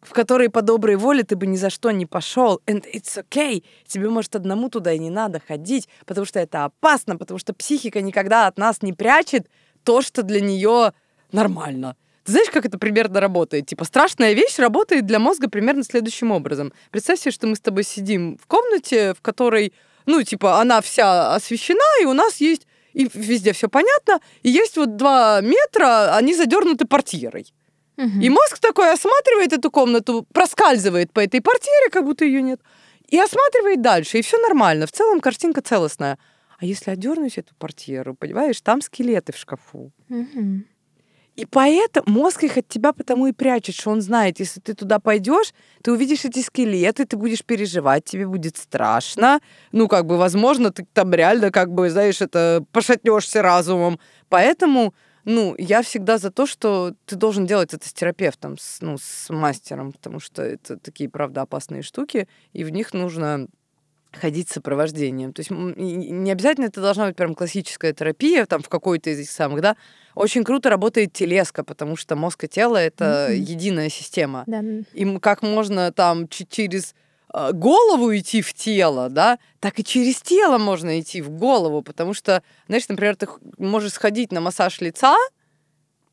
[0.01, 2.61] в которые по доброй воле ты бы ни за что не пошел.
[2.65, 3.63] And it's okay.
[3.85, 8.01] Тебе, может, одному туда и не надо ходить, потому что это опасно, потому что психика
[8.01, 9.49] никогда от нас не прячет
[9.83, 10.93] то, что для нее
[11.31, 11.95] нормально.
[12.29, 13.65] Ты знаешь, как это примерно работает?
[13.65, 16.73] Типа, страшная вещь работает для мозга примерно следующим образом.
[16.91, 19.73] Представь себе, что мы с тобой сидим в комнате, в которой,
[20.05, 24.77] ну, типа, она вся освещена, и у нас есть, и везде все понятно, и есть
[24.77, 27.51] вот два метра, они задернуты портьерой.
[27.97, 28.19] Угу.
[28.21, 32.61] И мозг такой осматривает эту комнату, проскальзывает по этой портьере, как будто ее нет,
[33.07, 34.85] и осматривает дальше, и все нормально.
[34.85, 36.19] В целом картинка целостная.
[36.59, 39.91] А если одернуть эту портьеру, понимаешь, там скелеты в шкафу.
[40.09, 40.63] Угу.
[41.39, 44.99] И поэтому мозг их от тебя потому и прячет, что он знает, если ты туда
[44.99, 49.39] пойдешь, ты увидишь эти скелеты, ты будешь переживать, тебе будет страшно.
[49.71, 54.01] Ну, как бы, возможно, ты там реально, как бы, знаешь, это пошатнешься разумом.
[54.27, 58.97] Поэтому, ну, я всегда за то, что ты должен делать это с терапевтом, с, ну,
[58.97, 63.47] с мастером, потому что это такие, правда, опасные штуки, и в них нужно
[64.11, 65.33] ходить с сопровождением.
[65.33, 69.31] То есть не обязательно это должна быть прям классическая терапия, там в какой-то из этих
[69.31, 69.75] самых, да.
[70.15, 73.35] Очень круто работает телеска, потому что мозг и тело— это mm-hmm.
[73.35, 74.43] единая система.
[74.47, 74.63] Да.
[74.93, 76.95] И как можно там через
[77.31, 82.13] а, голову идти в тело, да, так и через тело можно идти в голову, потому
[82.13, 85.15] что, знаешь, например, ты можешь сходить на массаж лица,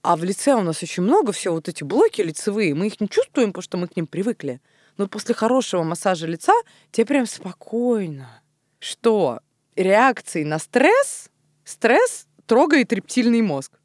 [0.02, 3.09] А в лице у нас очень много всего, вот эти блоки лицевые, мы их не
[3.09, 4.61] чувствуем, потому что мы к ним привыкли.
[4.96, 6.54] Но после хорошего массажа лица
[6.90, 8.42] тебе прям спокойно.
[8.78, 9.40] Что
[9.74, 11.30] реакции на стресс,
[11.64, 13.78] стресс трогает рептильный мозг.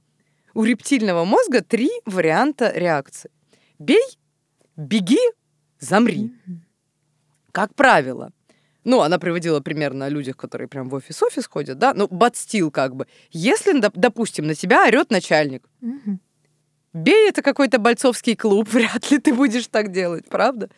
[0.54, 3.32] У рептильного мозга три варианта реакции.
[3.80, 4.04] Бей,
[4.76, 5.20] беги,
[5.80, 6.32] замри.
[7.52, 8.32] Как правило,
[8.84, 12.96] ну, она приводила пример на людях, которые прям в офис-офис ходят, да, ну, бат-стил как
[12.96, 13.08] бы.
[13.32, 15.68] Если, допустим, на тебя орет начальник,
[16.94, 20.70] бей, это какой-то бойцовский клуб, вряд ли ты будешь так делать, правда?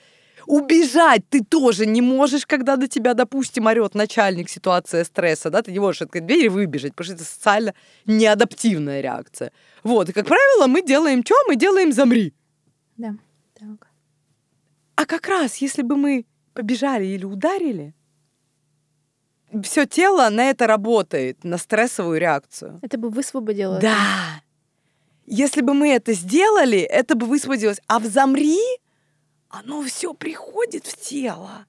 [0.46, 5.72] Убежать ты тоже не можешь, когда на тебя, допустим, орет начальник, ситуация стресса, да, ты
[5.72, 7.74] не можешь открыть дверь и выбежать, потому что это социально
[8.06, 9.52] неадаптивная реакция.
[9.84, 11.36] Вот, и, как правило, мы делаем что?
[11.48, 12.34] Мы делаем замри.
[12.98, 13.16] Да,
[13.60, 13.88] так.
[14.96, 17.94] А как раз, если бы мы побежали или ударили,
[19.64, 22.80] все тело на это работает, на стрессовую реакцию.
[22.82, 23.80] Это бы высвободило.
[23.80, 24.42] Да.
[25.26, 27.80] Если бы мы это сделали, это бы высвободилось.
[27.88, 28.60] А в замри
[29.54, 31.66] оно все приходит в тело.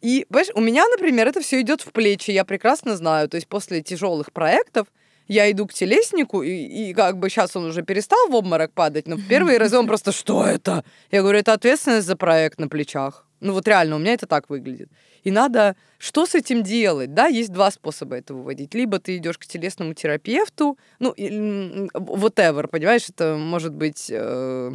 [0.00, 3.28] И, понимаешь, у меня, например, это все идет в плечи, я прекрасно знаю.
[3.28, 4.86] То есть после тяжелых проектов
[5.28, 9.08] я иду к телеснику, и, и как бы сейчас он уже перестал в обморок падать,
[9.08, 10.84] но в первые разы он просто, что это?
[11.10, 13.26] Я говорю, это ответственность за проект на плечах.
[13.40, 14.88] Ну вот реально, у меня это так выглядит.
[15.22, 17.12] И надо, что с этим делать?
[17.12, 18.72] Да, есть два способа это выводить.
[18.74, 24.06] Либо ты идешь к телесному терапевту, ну, whatever, понимаешь, это может быть...
[24.10, 24.72] Э,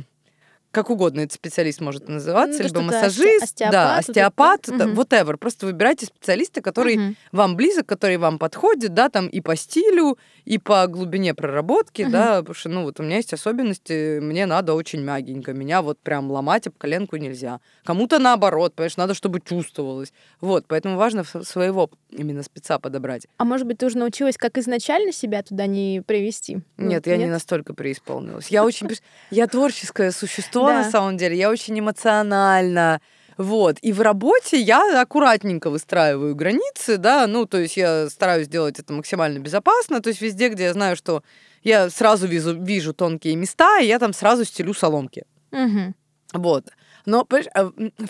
[0.71, 5.01] как угодно этот специалист может называться, ну, либо массажист, остеопат, да, остеопат, вот, угу.
[5.01, 5.37] whatever.
[5.37, 7.15] Просто выбирайте специалиста, который угу.
[7.33, 12.11] вам близок, который вам подходит, да, там и по стилю, и по глубине проработки, угу.
[12.11, 15.99] да, потому что, ну, вот у меня есть особенности, мне надо очень мягенько, меня вот
[15.99, 17.59] прям ломать об коленку нельзя.
[17.83, 20.13] Кому-то наоборот, понимаешь, надо, чтобы чувствовалось.
[20.39, 23.27] Вот, поэтому важно своего именно спеца подобрать.
[23.37, 26.59] А может быть, ты уже научилась, как изначально себя туда не привести?
[26.77, 27.27] Нет, я нет?
[27.27, 28.47] не настолько преисполнилась.
[28.47, 28.89] Я очень...
[29.29, 30.83] Я творческое существо, да.
[30.83, 31.37] на самом деле.
[31.37, 33.01] Я очень эмоциональна.
[33.37, 33.77] Вот.
[33.81, 38.93] И в работе я аккуратненько выстраиваю границы, да, ну, то есть я стараюсь сделать это
[38.93, 41.23] максимально безопасно, то есть везде, где я знаю, что
[41.63, 45.23] я сразу вижу, вижу тонкие места, и я там сразу стелю соломки.
[45.51, 45.93] Угу.
[46.33, 46.65] Вот.
[47.05, 47.49] Но, понимаешь,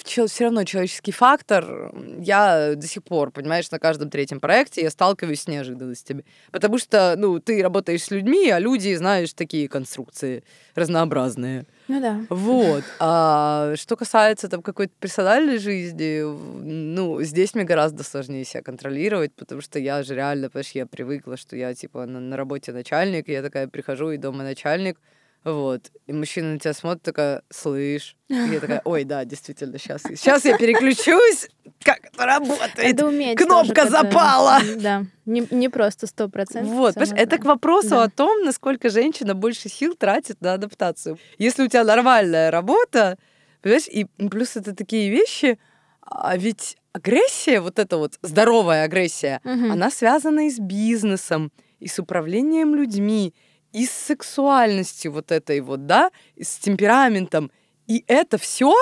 [0.04, 5.42] все равно человеческий фактор, я до сих пор, понимаешь, на каждом третьем проекте я сталкиваюсь
[5.42, 6.26] с неожиданностями.
[6.52, 10.44] Потому что, ну, ты работаешь с людьми, а люди, знаешь, такие конструкции
[10.76, 11.66] разнообразные.
[11.88, 12.26] Ну да.
[12.30, 12.84] Вот.
[13.00, 19.62] А что касается там какой-то персональной жизни, ну, здесь мне гораздо сложнее себя контролировать, потому
[19.62, 23.42] что я же реально, понимаешь, я привыкла, что я, типа, на, на работе начальник, я
[23.42, 24.98] такая прихожу, и дома начальник,
[25.44, 25.92] вот.
[26.06, 28.16] И мужчина на тебя смотрит, такая, слышь.
[28.30, 31.50] И я такая, ой, да, действительно, сейчас, сейчас я переключусь.
[31.84, 32.78] Как это работает?
[32.78, 34.60] Это уметь Кнопка тоже, запала.
[34.78, 36.72] Да, не, не просто сто процентов.
[36.74, 38.04] Вот, понимаешь, это к вопросу да.
[38.04, 41.18] о том, насколько женщина больше сил тратит на адаптацию.
[41.40, 43.18] Если у тебя нормальная работа,
[43.62, 45.58] понимаешь, и плюс это такие вещи,
[46.02, 49.72] а ведь агрессия, вот эта вот здоровая агрессия, угу.
[49.72, 53.34] она связана и с бизнесом, и с управлением людьми,
[53.72, 57.52] и с сексуальностью вот этой вот, да, и с темпераментом.
[57.88, 58.74] И это все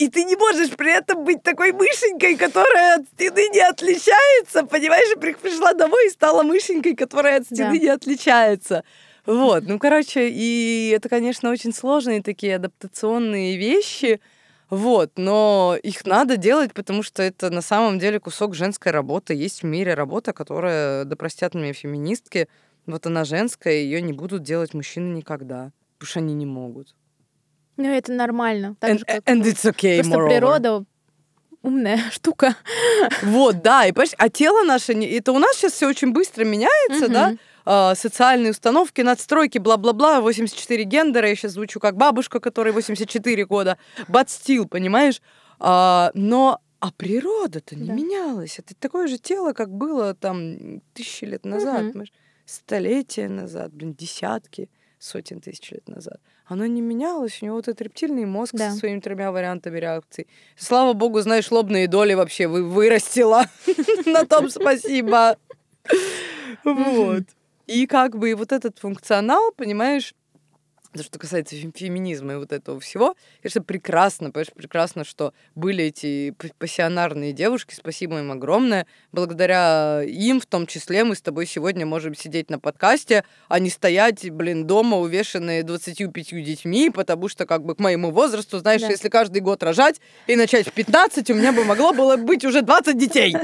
[0.00, 5.14] и ты не можешь при этом быть такой мышенькой, которая от стены не отличается, понимаешь?
[5.18, 7.84] Пришла домой и стала мышенькой, которая от стены да.
[7.84, 8.82] не отличается.
[9.26, 14.20] Вот, ну, короче, и это, конечно, очень сложные такие адаптационные вещи,
[14.70, 19.34] вот, но их надо делать, потому что это на самом деле кусок женской работы.
[19.34, 22.48] Есть в мире работа, которая, да простят меня феминистки,
[22.90, 26.94] вот она женская, ее не будут делать мужчины никогда, потому что они не могут.
[27.76, 28.76] Ну, это нормально.
[28.78, 30.28] Так and, же, как and it's okay, Просто moreover.
[30.28, 30.84] природа
[31.62, 32.56] умная штука.
[33.22, 37.06] Вот, да, и понимаешь, а тело наше, это у нас сейчас все очень быстро меняется,
[37.06, 37.12] угу.
[37.12, 43.44] да, а, социальные установки, надстройки, бла-бла-бла, 84 гендера, я сейчас звучу как бабушка, которой 84
[43.46, 43.78] года,
[44.28, 45.20] still, понимаешь?
[45.58, 47.92] А, но а природа-то не да.
[47.92, 48.58] менялась.
[48.58, 51.94] Это такое же тело, как было там тысячи лет назад.
[51.94, 52.04] Угу
[52.50, 56.20] столетия назад, блин, десятки, сотен тысяч лет назад.
[56.46, 58.70] Оно не менялось, у него вот этот рептильный мозг да.
[58.70, 60.26] со своими тремя вариантами реакций.
[60.56, 63.44] Слава богу, знаешь, лобные доли вообще вы вырастила.
[64.06, 65.36] На том спасибо.
[66.64, 67.22] Вот.
[67.66, 70.12] И как бы вот этот функционал, понимаешь,
[70.92, 76.34] то, что касается феминизма и вот этого всего, конечно, прекрасно, понимаешь, прекрасно, что были эти
[76.58, 78.86] пассионарные девушки, спасибо им огромное.
[79.12, 83.70] Благодаря им, в том числе, мы с тобой сегодня можем сидеть на подкасте, а не
[83.70, 88.88] стоять, блин, дома, увешанные 25 детьми, потому что, как бы, к моему возрасту, знаешь, да.
[88.88, 92.62] если каждый год рожать и начать в 15, у меня бы могло было быть уже
[92.62, 93.36] 20 детей.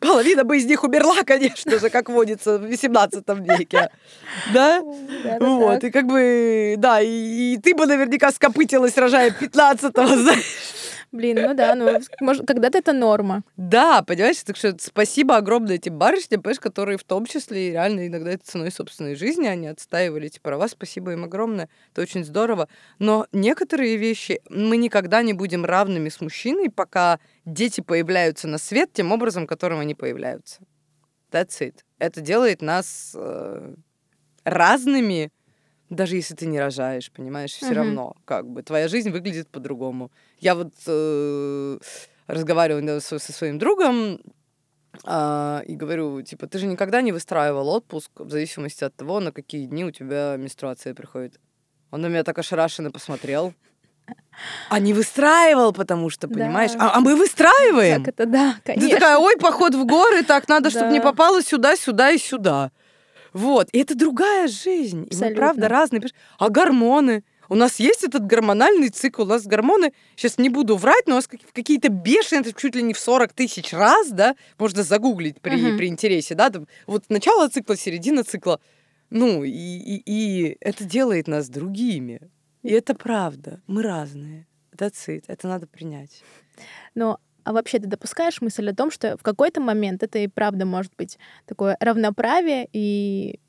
[0.00, 3.90] Половина бы из них умерла, конечно же, как водится в 18 веке.
[4.52, 4.82] Да?
[5.40, 10.44] Вот, и как бы, да, и ты бы наверняка скопытилась, рожая 15-го, знаешь.
[11.12, 13.42] Блин, ну да, ну, может, когда-то это норма.
[13.56, 18.30] Да, понимаешь, так что спасибо огромное этим барышням, понимаешь, которые в том числе реально иногда
[18.30, 22.68] это ценой собственной жизни, они отстаивали эти права, спасибо им огромное, это очень здорово.
[23.00, 28.92] Но некоторые вещи мы никогда не будем равными с мужчиной, пока дети появляются на свет
[28.92, 30.60] тем образом, которым они появляются.
[31.32, 31.74] That's it.
[31.98, 33.74] Это делает нас э,
[34.44, 35.30] разными,
[35.90, 37.74] даже если ты не рожаешь, понимаешь, все uh-huh.
[37.74, 40.10] равно, как бы твоя жизнь выглядит по-другому.
[40.38, 41.78] Я вот э,
[42.28, 44.20] разговаривала со, со своим другом
[45.04, 49.32] э, и говорю, типа, ты же никогда не выстраивал отпуск в зависимости от того, на
[49.32, 51.40] какие дни у тебя менструация приходит.
[51.90, 53.52] Он на меня так ошарашенно посмотрел.
[54.68, 56.72] А не выстраивал, потому что, понимаешь?
[56.72, 56.90] Да.
[56.90, 58.04] А, а мы выстраиваем.
[58.04, 58.88] Так это да, конечно.
[58.88, 62.70] Ты такая, ой, поход в горы, так надо, чтобы не попало сюда, сюда и сюда.
[63.32, 63.68] Вот.
[63.72, 65.04] И это другая жизнь.
[65.04, 65.26] Абсолютно.
[65.26, 66.02] И мы, правда, разные.
[66.38, 67.24] А гормоны?
[67.50, 71.16] У нас есть этот гормональный цикл, у нас гормоны, сейчас не буду врать, но у
[71.16, 75.76] нас какие-то бешеные, чуть ли не в 40 тысяч раз, да, можно загуглить при, uh-huh.
[75.76, 78.60] при интересе, да, там, вот начало цикла, середина цикла,
[79.10, 82.20] ну, и, и, и это делает нас другими.
[82.62, 84.46] И это правда, мы разные.
[84.72, 86.22] That's it, это надо принять.
[86.94, 90.64] Но а вообще ты допускаешь мысль о том, что в какой-то момент это и правда
[90.66, 93.40] может быть такое равноправие, и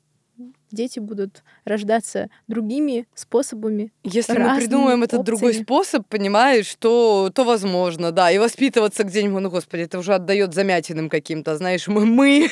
[0.72, 3.92] дети будут рождаться другими способами.
[4.04, 8.30] Если мы придумаем этот другой способ, понимаешь, то, то возможно, да.
[8.30, 12.48] И воспитываться где-нибудь, ну, господи, это уже отдает замятиным каким-то, знаешь, мы, мы.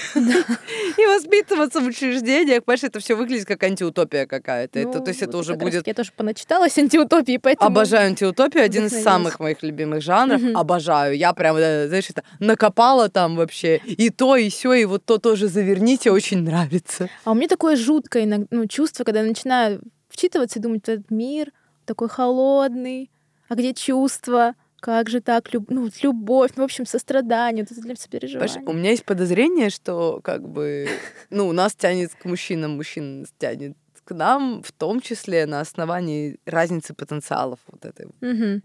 [0.97, 4.79] И воспитываться в учреждениях, понимаешь, это все выглядит как антиутопия какая-то.
[4.79, 5.87] это, то есть это уже будет...
[5.87, 7.71] Я тоже поначиталась антиутопии, поэтому...
[7.71, 10.41] Обожаю антиутопию, один из самых моих любимых жанров.
[10.55, 11.17] Обожаю.
[11.17, 15.19] Я прям, э, знаешь, это накопала там вообще и то, и все, и вот то
[15.19, 17.09] тоже заверните, очень нравится.
[17.25, 17.77] А у меня такое
[18.11, 21.53] жуткое иногда, ну, чувство, когда я начинаю вчитываться и думать, этот мир
[21.85, 23.11] такой холодный,
[23.49, 24.55] а где чувства?
[24.81, 25.53] Как же так?
[25.53, 25.67] Люб...
[25.69, 28.63] Ну, любовь, ну, в общем, сострадание, это для сопереживания.
[28.67, 30.89] У меня есть подозрение, что как бы,
[31.31, 36.39] ну, у нас тянет к мужчинам, мужчин тянет к нам, в том числе на основании
[36.47, 38.07] разницы потенциалов вот этой.
[38.07, 38.63] Угу.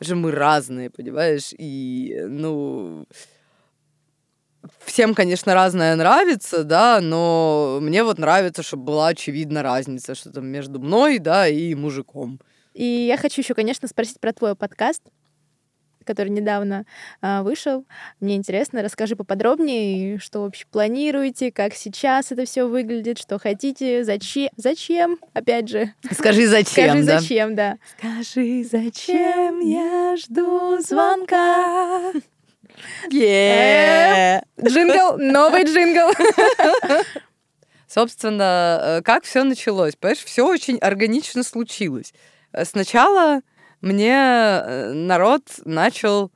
[0.00, 1.54] Же мы разные, понимаешь?
[1.56, 3.06] И, ну,
[4.84, 10.46] всем, конечно, разное нравится, да, но мне вот нравится, чтобы была очевидна разница, что там
[10.46, 12.40] между мной, да, и мужиком.
[12.74, 15.02] И я хочу еще, конечно, спросить про твой подкаст,
[16.04, 16.84] который недавно
[17.20, 17.86] а, вышел.
[18.20, 24.50] Мне интересно, расскажи поподробнее, что вообще планируете, как сейчас это все выглядит, что хотите, зачем,
[24.56, 25.92] зачем, опять же.
[26.12, 27.20] Скажи зачем, Скажи да?
[27.20, 27.78] зачем, да.
[27.98, 32.12] Скажи зачем я жду звонка.
[33.10, 34.42] Yeah.
[34.60, 36.12] Джингл, новый джингл.
[37.86, 39.94] Собственно, э, как все началось?
[39.94, 42.12] Понимаешь, все очень органично случилось.
[42.52, 43.42] Э, сначала
[43.80, 46.32] мне э, народ начал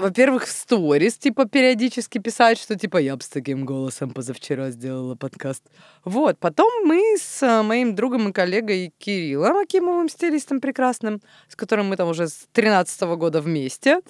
[0.00, 5.14] во-первых, в сторис, типа, периодически писать, что, типа, я бы с таким голосом позавчера сделала
[5.14, 5.62] подкаст.
[6.04, 6.38] Вот.
[6.38, 11.96] Потом мы с э, моим другом и коллегой Кириллом Акимовым, стилистом прекрасным, с которым мы
[11.96, 14.00] там уже с 13 года вместе,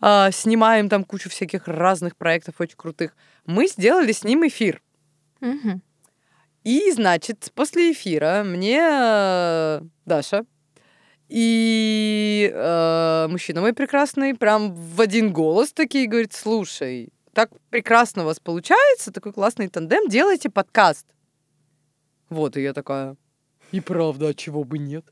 [0.00, 4.80] э, снимаем там кучу всяких разных проектов очень крутых, мы сделали с ним эфир.
[5.40, 5.80] Угу.
[6.64, 10.44] И, значит, после эфира мне э, Даша,
[11.30, 18.26] и э, мужчина мой прекрасный прям в один голос такие говорит, слушай, так прекрасно у
[18.26, 21.06] вас получается, такой классный тандем, делайте подкаст.
[22.30, 23.16] Вот, и я такая,
[23.70, 25.04] и правда, а чего бы нет?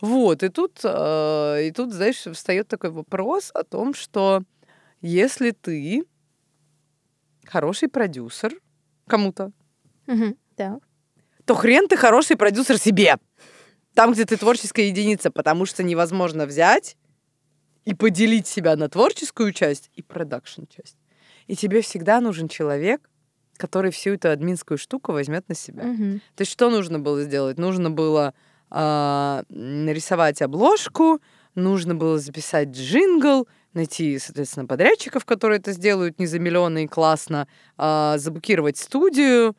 [0.00, 4.44] Вот, и тут, э, и тут, знаешь, встает такой вопрос о том, что
[5.00, 6.04] если ты
[7.44, 8.54] хороший продюсер
[9.08, 9.50] кому-то,
[10.06, 10.78] угу, да.
[11.44, 13.16] то хрен ты хороший продюсер себе
[13.94, 16.96] там, где ты творческая единица, потому что невозможно взять
[17.84, 20.96] и поделить себя на творческую часть и продакшн часть.
[21.46, 23.08] И тебе всегда нужен человек,
[23.56, 25.84] который всю эту админскую штуку возьмет на себя.
[25.84, 26.20] Угу.
[26.34, 27.58] То есть что нужно было сделать?
[27.58, 28.34] Нужно было
[28.70, 31.20] э, нарисовать обложку,
[31.54, 37.46] нужно было записать джингл, найти, соответственно, подрядчиков, которые это сделают не за миллионы и классно,
[37.78, 39.54] э, заблокировать студию,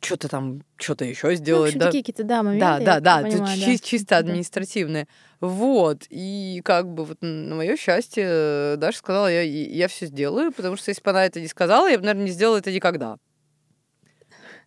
[0.00, 1.74] что-то там, что-то еще сделать.
[1.74, 1.86] Ну, да?
[1.86, 2.84] такие какие-то, да, моменты.
[2.84, 3.78] Да, да, да, понимаю, да.
[3.78, 5.04] чисто административные.
[5.04, 5.46] Да.
[5.48, 10.76] Вот, и как бы вот на мое счастье Даша сказала, я, я все сделаю, потому
[10.76, 13.16] что если бы она это не сказала, я бы, наверное, не сделала это никогда.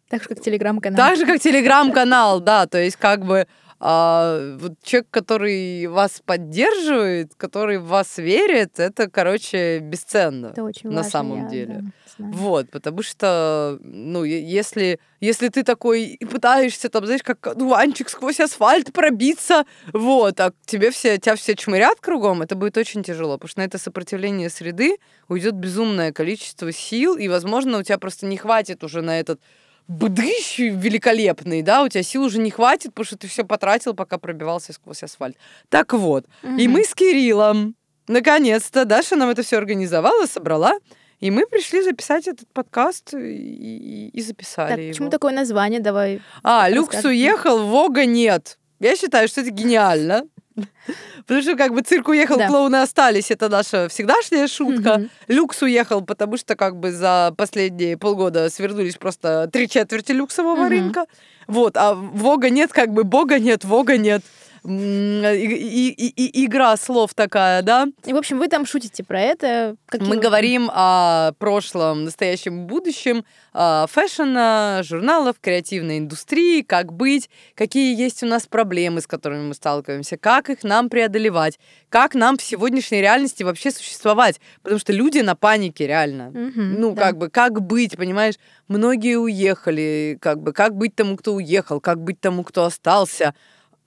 [0.09, 0.97] Так же, как телеграм-канал.
[0.97, 3.47] Так же, как телеграм-канал, да, то есть как бы
[3.81, 10.47] а вот человек, который вас поддерживает, который в вас верит, это, короче, бесценно.
[10.47, 11.75] Это очень на важно, самом я, деле.
[11.75, 18.09] да, вот, потому что, ну, если, если ты такой и пытаешься, там, знаешь, как дуванчик
[18.09, 23.37] сквозь асфальт пробиться, вот, а тебе все, тебя все чмырят кругом, это будет очень тяжело,
[23.37, 24.97] потому что на это сопротивление среды
[25.29, 29.39] уйдет безумное количество сил, и, возможно, у тебя просто не хватит уже на этот
[29.87, 34.17] бдыщ великолепный, да, у тебя сил уже не хватит, потому что ты все потратил, пока
[34.17, 35.37] пробивался сквозь асфальт.
[35.69, 36.57] Так вот, угу.
[36.57, 37.75] и мы с Кириллом,
[38.07, 40.77] наконец-то, Даша нам это все организовала, собрала,
[41.19, 44.89] и мы пришли записать этот подкаст и, и, записали так, его.
[44.91, 45.79] Почему такое название?
[45.79, 46.21] Давай.
[46.43, 48.57] А, Люкс уехал, Вога нет.
[48.79, 50.23] Я считаю, что это гениально.
[51.17, 52.47] Потому что как бы цирк уехал, да.
[52.47, 53.31] клоуны остались.
[53.31, 54.95] Это наша всегдашняя шутка.
[54.95, 55.09] Угу.
[55.27, 60.69] Люкс уехал, потому что как бы за последние полгода свернулись просто три четверти люксового угу.
[60.69, 61.05] рынка.
[61.47, 64.21] Вот, а Вога нет, как бы Бога нет, Вога нет
[64.63, 67.87] и, и, и, игра слов такая, да?
[68.05, 69.75] И, в общем, вы там шутите про это.
[69.85, 70.21] Какие Мы вы...
[70.21, 78.45] говорим о прошлом, настоящем, будущем фэшна, журналов, креативной индустрии, как быть, какие есть у нас
[78.45, 83.71] проблемы, с которыми мы сталкиваемся, как их нам преодолевать, как нам в сегодняшней реальности вообще
[83.71, 86.29] существовать, потому что люди на панике реально.
[86.29, 87.01] Угу, ну, да.
[87.01, 88.35] как бы, как быть, понимаешь?
[88.67, 93.33] Многие уехали, как бы, как быть тому, кто уехал, как быть тому, кто остался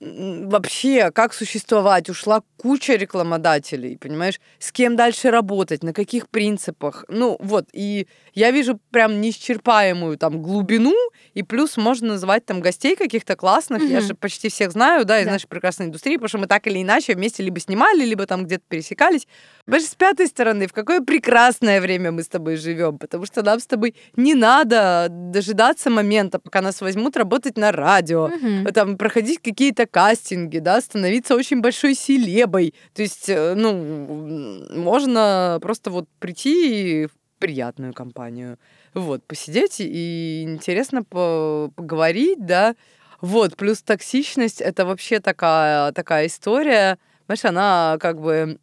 [0.02, 7.04] вообще, как существовать, ушла куча рекламодателей, понимаешь, с кем дальше работать, на каких принципах.
[7.08, 10.94] Ну, вот, и я вижу прям неисчерпаемую там глубину,
[11.34, 13.92] и плюс можно называть там гостей каких-то классных, mm-hmm.
[13.92, 15.32] я же почти всех знаю, да, из да.
[15.32, 18.64] нашей прекрасной индустрии, потому что мы так или иначе вместе либо снимали, либо там где-то
[18.68, 19.28] пересекались.
[19.66, 23.60] Даже с пятой стороны, в какое прекрасное время мы с тобой живем, потому что нам
[23.60, 28.72] с тобой не надо дожидаться момента, пока нас возьмут работать на радио, mm-hmm.
[28.72, 32.74] там проходить какие-то кастинги, да, становиться очень большой селебой.
[32.94, 38.58] То есть, э, ну, можно просто вот прийти в приятную компанию,
[38.94, 42.74] вот, посидеть и интересно поговорить, да,
[43.20, 48.58] вот, плюс токсичность— это вообще такая, такая история, знаешь, она как бы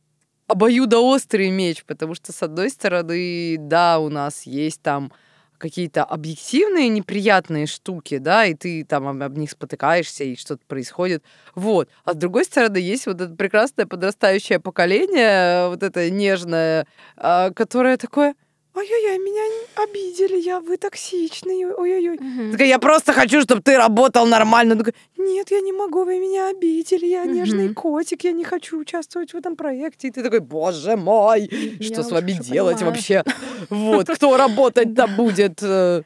[0.47, 5.11] обоюдоострый меч, потому что, с одной стороны, да, у нас есть там
[5.59, 11.23] какие-то объективные неприятные штуки, да, и ты там об, них спотыкаешься, и что-то происходит.
[11.53, 11.89] Вот.
[12.05, 16.87] А с другой стороны, есть вот это прекрасное подрастающее поколение, вот это нежное,
[17.17, 18.35] а, которое такое
[18.75, 19.43] ой-ой-ой, меня
[19.83, 22.15] обидели, я вы токсичный, ой-ой-ой.
[22.15, 22.51] Угу.
[22.51, 24.75] Такая, я просто хочу, чтобы ты работал нормально.
[24.75, 27.31] Такая, нет, я не могу, вы меня обидели, я угу.
[27.31, 30.07] нежный котик, я не хочу участвовать в этом проекте.
[30.07, 31.49] И ты такой, боже мой,
[31.81, 32.95] что я с вами делать понимаю.
[32.95, 33.23] вообще?
[33.69, 35.61] Вот, кто работать-то будет?
[35.63, 36.03] Э?»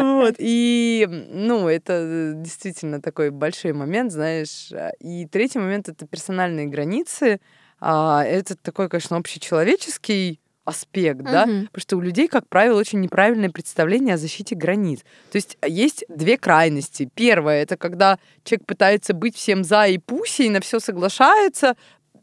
[0.00, 4.70] вот, и, ну, это действительно такой большой момент, знаешь.
[5.00, 7.40] И третий момент— это персональные границы,
[7.80, 13.50] а, это такой, конечно, общечеловеческий аспект, да, потому что у людей, как правило, очень неправильное
[13.50, 15.00] представление о защите границ.
[15.32, 17.10] То есть а, есть две крайности.
[17.14, 21.76] Первое это когда человек пытается быть всем за и пуси и на все соглашается,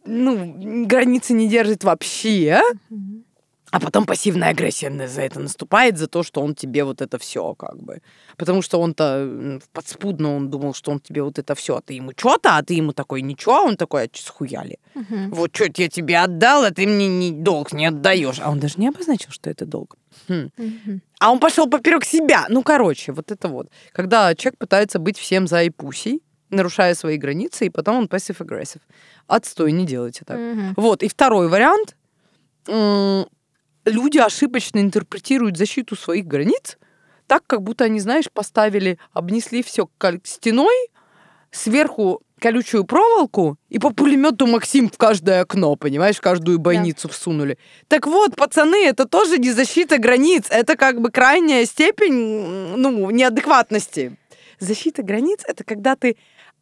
[0.06, 2.62] ну границы не держит вообще.
[2.90, 3.24] mm
[3.72, 7.54] а потом пассивная агрессия за это наступает, за то, что он тебе вот это все
[7.54, 8.02] как бы.
[8.38, 12.12] Потому что он-то подспудно он думал, что он тебе вот это все, а ты ему
[12.16, 14.80] что-то, а ты ему такой ничего, а он такой, а схуяли.
[14.96, 15.36] Угу.
[15.36, 18.40] Вот что я тебе отдал, а ты мне не, долг не отдаешь.
[18.42, 19.98] А он даже не обозначил, что это долг.
[20.30, 20.50] Хм.
[20.58, 21.00] Угу.
[21.20, 22.46] А он пошел поперек себя.
[22.50, 23.70] Ну, короче, вот это вот.
[23.92, 28.82] Когда человек пытается быть всем за и пусей, нарушая свои границы, и потом он passive-aggressive.
[29.28, 30.38] Отстой, не делайте так.
[30.38, 30.62] Угу.
[30.78, 31.04] Вот.
[31.04, 31.98] И второй вариант
[33.88, 36.78] люди ошибочно интерпретируют защиту своих границ
[37.28, 39.90] так, как будто они, знаешь, поставили, обнесли все
[40.24, 40.90] стеной,
[41.52, 47.14] сверху колючую проволоку и по пулемету Максим в каждое окно, понимаешь, в каждую бойницу да.
[47.14, 47.58] всунули.
[47.88, 54.18] Так вот, пацаны, это тоже не защита границ, это как бы крайняя степень, ну, неадекватности.
[54.60, 56.16] Защита границ— это когда ты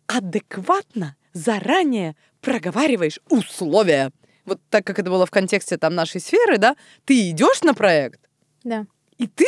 [0.07, 4.11] адекватно заранее проговариваешь условия
[4.45, 6.75] вот так как это было в контексте там нашей сферы, да,
[7.05, 8.19] ты идешь на проект,
[8.63, 8.85] да.
[9.17, 9.47] и ты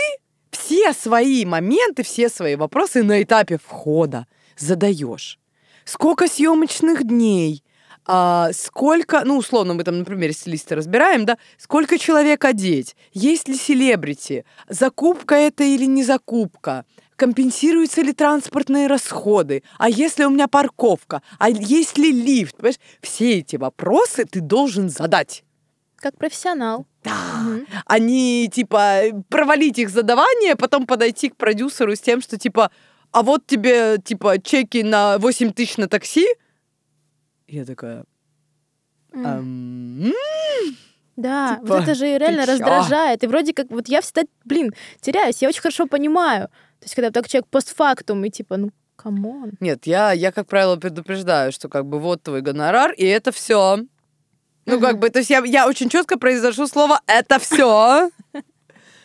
[0.52, 4.28] все свои моменты, все свои вопросы на этапе входа
[4.58, 5.40] задаешь.
[5.86, 7.64] Сколько съемочных дней,
[8.06, 13.56] а, сколько, ну, условно, мы там, например, стилисты разбираем, да, сколько человек одеть, есть ли
[13.56, 16.86] селебрити, закупка это или не закупка,
[17.18, 22.80] компенсируются ли транспортные расходы, а если у меня парковка, а есть ли лифт, понимаешь?
[23.02, 25.44] Все эти вопросы ты должен задать.
[25.98, 26.86] Как профессионал.
[27.04, 27.18] Да.
[27.42, 27.66] Угу.
[27.88, 32.72] Они, типа, провалить их задавание, потом подойти к продюсеру с тем, что, типа,
[33.12, 36.28] а вот тебе, типа, чеки на 8 тысяч на такси.
[37.48, 38.06] Я такая...
[39.12, 40.14] Мм.
[41.16, 43.24] Да, типа, вот это же реально раздражает.
[43.24, 46.50] И вроде как, вот я всегда, блин, теряюсь, я очень хорошо понимаю.
[46.80, 49.52] То есть, когда так человек постфактум, и типа, ну, come on.
[49.60, 53.80] Нет, я, я, как правило, предупреждаю, что как бы вот твой гонорар, и это все.
[54.66, 58.10] Ну, как бы, то есть я, я очень четко произношу слово «это все».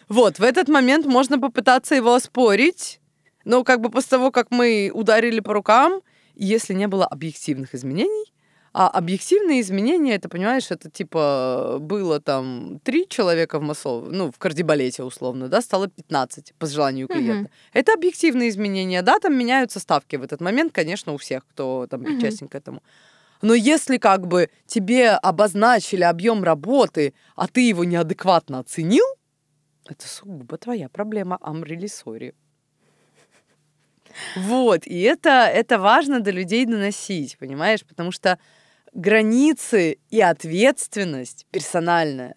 [0.09, 3.01] Вот, в этот момент можно попытаться его оспорить,
[3.47, 6.03] но как бы после того, как мы ударили по рукам,
[6.35, 8.33] если не было объективных изменений,
[8.75, 14.39] а объективные изменения, это, понимаешь, это типа было там три человека в массов, ну, в
[14.39, 17.51] кардибалете условно, да, стало 15 по желанию клиента.
[17.51, 17.70] Mm-hmm.
[17.75, 22.03] Это объективные изменения, да, там меняются ставки в этот момент, конечно, у всех, кто там
[22.03, 22.51] причастен mm-hmm.
[22.51, 22.83] к этому.
[23.43, 29.05] Но если как бы тебе обозначили объем работы, а ты его неадекватно оценил,
[29.87, 32.35] это сугубо твоя проблема, I'm really sorry.
[34.37, 37.85] Вот, и это, это важно до людей доносить, понимаешь?
[37.85, 38.39] Потому что
[38.93, 42.36] границы и ответственность персональная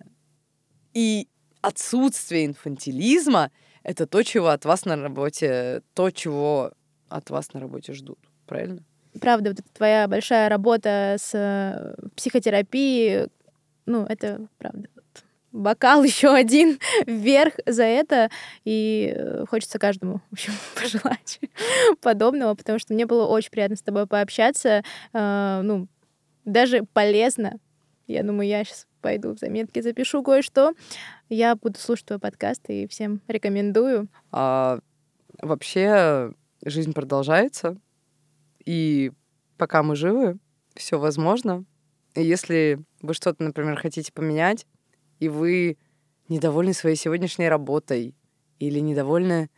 [0.93, 1.28] и
[1.62, 3.51] отсутствие инфантилизма—
[3.84, 6.72] это то, чего от вас на работе, то, чего
[7.10, 8.20] от вас на работе ждут.
[8.45, 8.84] Правильно?
[9.20, 13.30] Правда, вот твоя большая работа с э, психотерапией,
[13.86, 14.88] ну, это правда.
[15.51, 18.30] Бокал еще один вверх за это.
[18.66, 21.39] И э, хочется каждому, в общем, пожелать
[22.01, 24.84] подобного, потому что мне было очень приятно с тобой пообщаться.
[25.14, 25.88] Э, ну,
[26.46, 27.60] даже полезно.
[28.08, 30.74] Я думаю, я сейчас пойду в заметки, запишу кое-что.
[31.28, 34.08] Я буду слушать твой подкаст и всем рекомендую.
[34.32, 34.80] А,
[35.41, 36.32] вообще
[36.64, 37.78] жизнь продолжается,
[38.64, 39.12] и
[39.58, 40.38] пока мы живы,
[40.76, 41.66] все возможно.
[42.16, 44.66] И если вы что-то, например, хотите поменять,
[45.20, 45.78] и вы
[46.28, 48.16] недовольны своей сегодняшней работой
[48.60, 49.50] или недовольны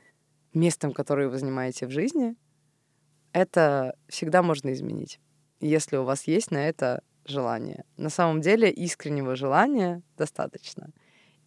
[0.54, 2.36] местом, которое вы занимаете в жизни,
[3.32, 5.20] это всегда можно изменить
[5.60, 7.84] если у вас есть на это желание.
[7.98, 10.90] На самом деле искреннего желания достаточно.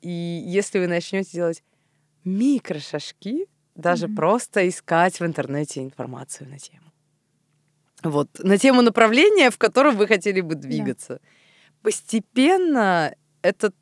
[0.02, 1.62] И если вы начнете делать
[2.24, 4.16] микрошажки, даже mm-hmm.
[4.16, 6.92] просто искать в интернете информацию на тему.
[8.02, 11.14] Вот, на тему направления, в котором вы хотели бы двигаться.
[11.14, 11.20] Yeah.
[11.82, 13.74] Постепенно этот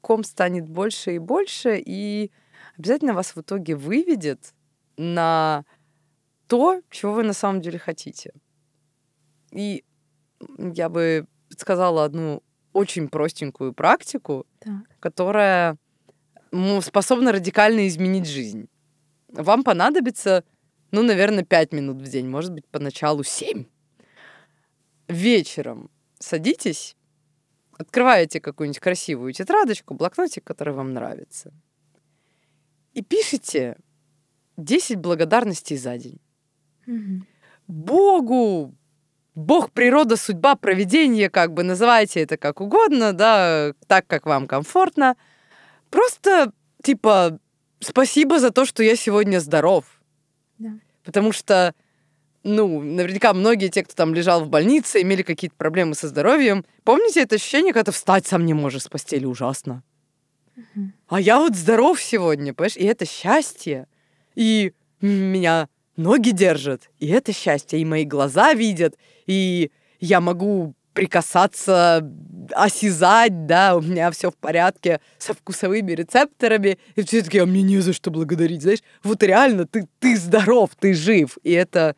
[0.00, 2.30] ком станет больше и больше, и
[2.76, 4.54] обязательно вас в итоге выведет
[4.96, 5.64] на
[6.48, 8.32] то, чего вы на самом деле хотите.
[9.52, 9.84] И
[10.58, 12.42] я бы сказала одну
[12.72, 14.74] очень простенькую практику, так.
[14.98, 15.76] которая
[16.80, 18.68] способна радикально изменить жизнь.
[19.28, 20.44] Вам понадобится,
[20.90, 23.64] ну, наверное, 5 минут в день, может быть, поначалу 7.
[25.08, 26.96] Вечером садитесь,
[27.78, 31.52] открываете какую-нибудь красивую тетрадочку, блокнотик, который вам нравится,
[32.94, 33.76] и пишите
[34.56, 36.20] 10 благодарностей за день.
[36.86, 37.26] Угу.
[37.68, 38.74] Богу,
[39.34, 45.16] Бог, природа, судьба, проведение, как бы называйте это как угодно, да, так, как вам комфортно.
[45.90, 46.52] Просто,
[46.82, 47.38] типа,
[47.80, 49.84] спасибо за то, что я сегодня здоров.
[50.58, 50.70] Да.
[51.04, 51.74] Потому что,
[52.42, 56.66] ну, наверняка многие те, кто там лежал в больнице, имели какие-то проблемы со здоровьем.
[56.84, 59.24] Помните это ощущение, когда ты встать сам не можешь с постели?
[59.24, 59.82] Ужасно.
[60.56, 60.90] Угу.
[61.08, 62.76] А я вот здоров сегодня, понимаешь?
[62.76, 63.86] И это счастье.
[64.34, 69.70] И меня ноги держат, и это счастье, и мои глаза видят, и
[70.00, 72.06] я могу прикасаться,
[72.52, 77.62] осязать, да, у меня все в порядке со вкусовыми рецепторами, и все таки а мне
[77.62, 81.96] не за что благодарить, знаешь, вот реально ты, ты здоров, ты жив, и это,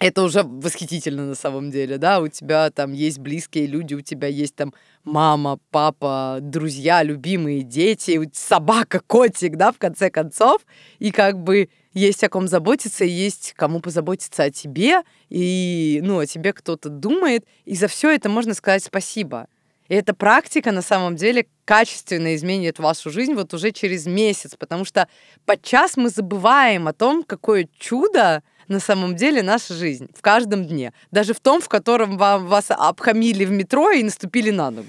[0.00, 4.28] это уже восхитительно на самом деле, да, у тебя там есть близкие люди, у тебя
[4.28, 4.74] есть там
[5.04, 10.66] мама, папа, друзья, любимые дети, собака, котик, да, в конце концов,
[10.98, 16.26] и как бы есть о ком заботиться, есть кому позаботиться о тебе, и, ну, о
[16.26, 19.46] тебе кто-то думает, и за все это можно сказать спасибо.
[19.88, 24.84] И эта практика на самом деле качественно изменит вашу жизнь вот уже через месяц, потому
[24.84, 25.08] что
[25.46, 30.92] подчас мы забываем о том, какое чудо на самом деле наша жизнь в каждом дне.
[31.10, 34.88] Даже в том, в котором вам, вас обхамили в метро и наступили на ногу.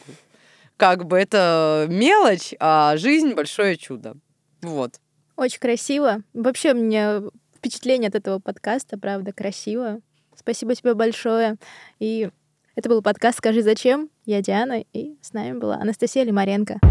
[0.75, 4.15] Как бы это мелочь, а жизнь большое чудо.
[4.61, 4.99] Вот.
[5.39, 6.21] Очень красиво.
[6.33, 7.21] Вообще, меня
[7.55, 10.01] впечатление от этого подкаста, правда, красиво.
[10.35, 11.55] Спасибо тебе большое.
[11.97, 12.29] И
[12.75, 14.09] это был подкаст «Скажи зачем?».
[14.25, 16.81] Я Диана, и с нами была Анастасия Лимаренко.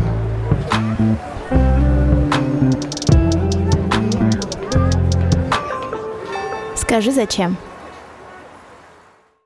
[6.75, 7.59] Скажи зачем?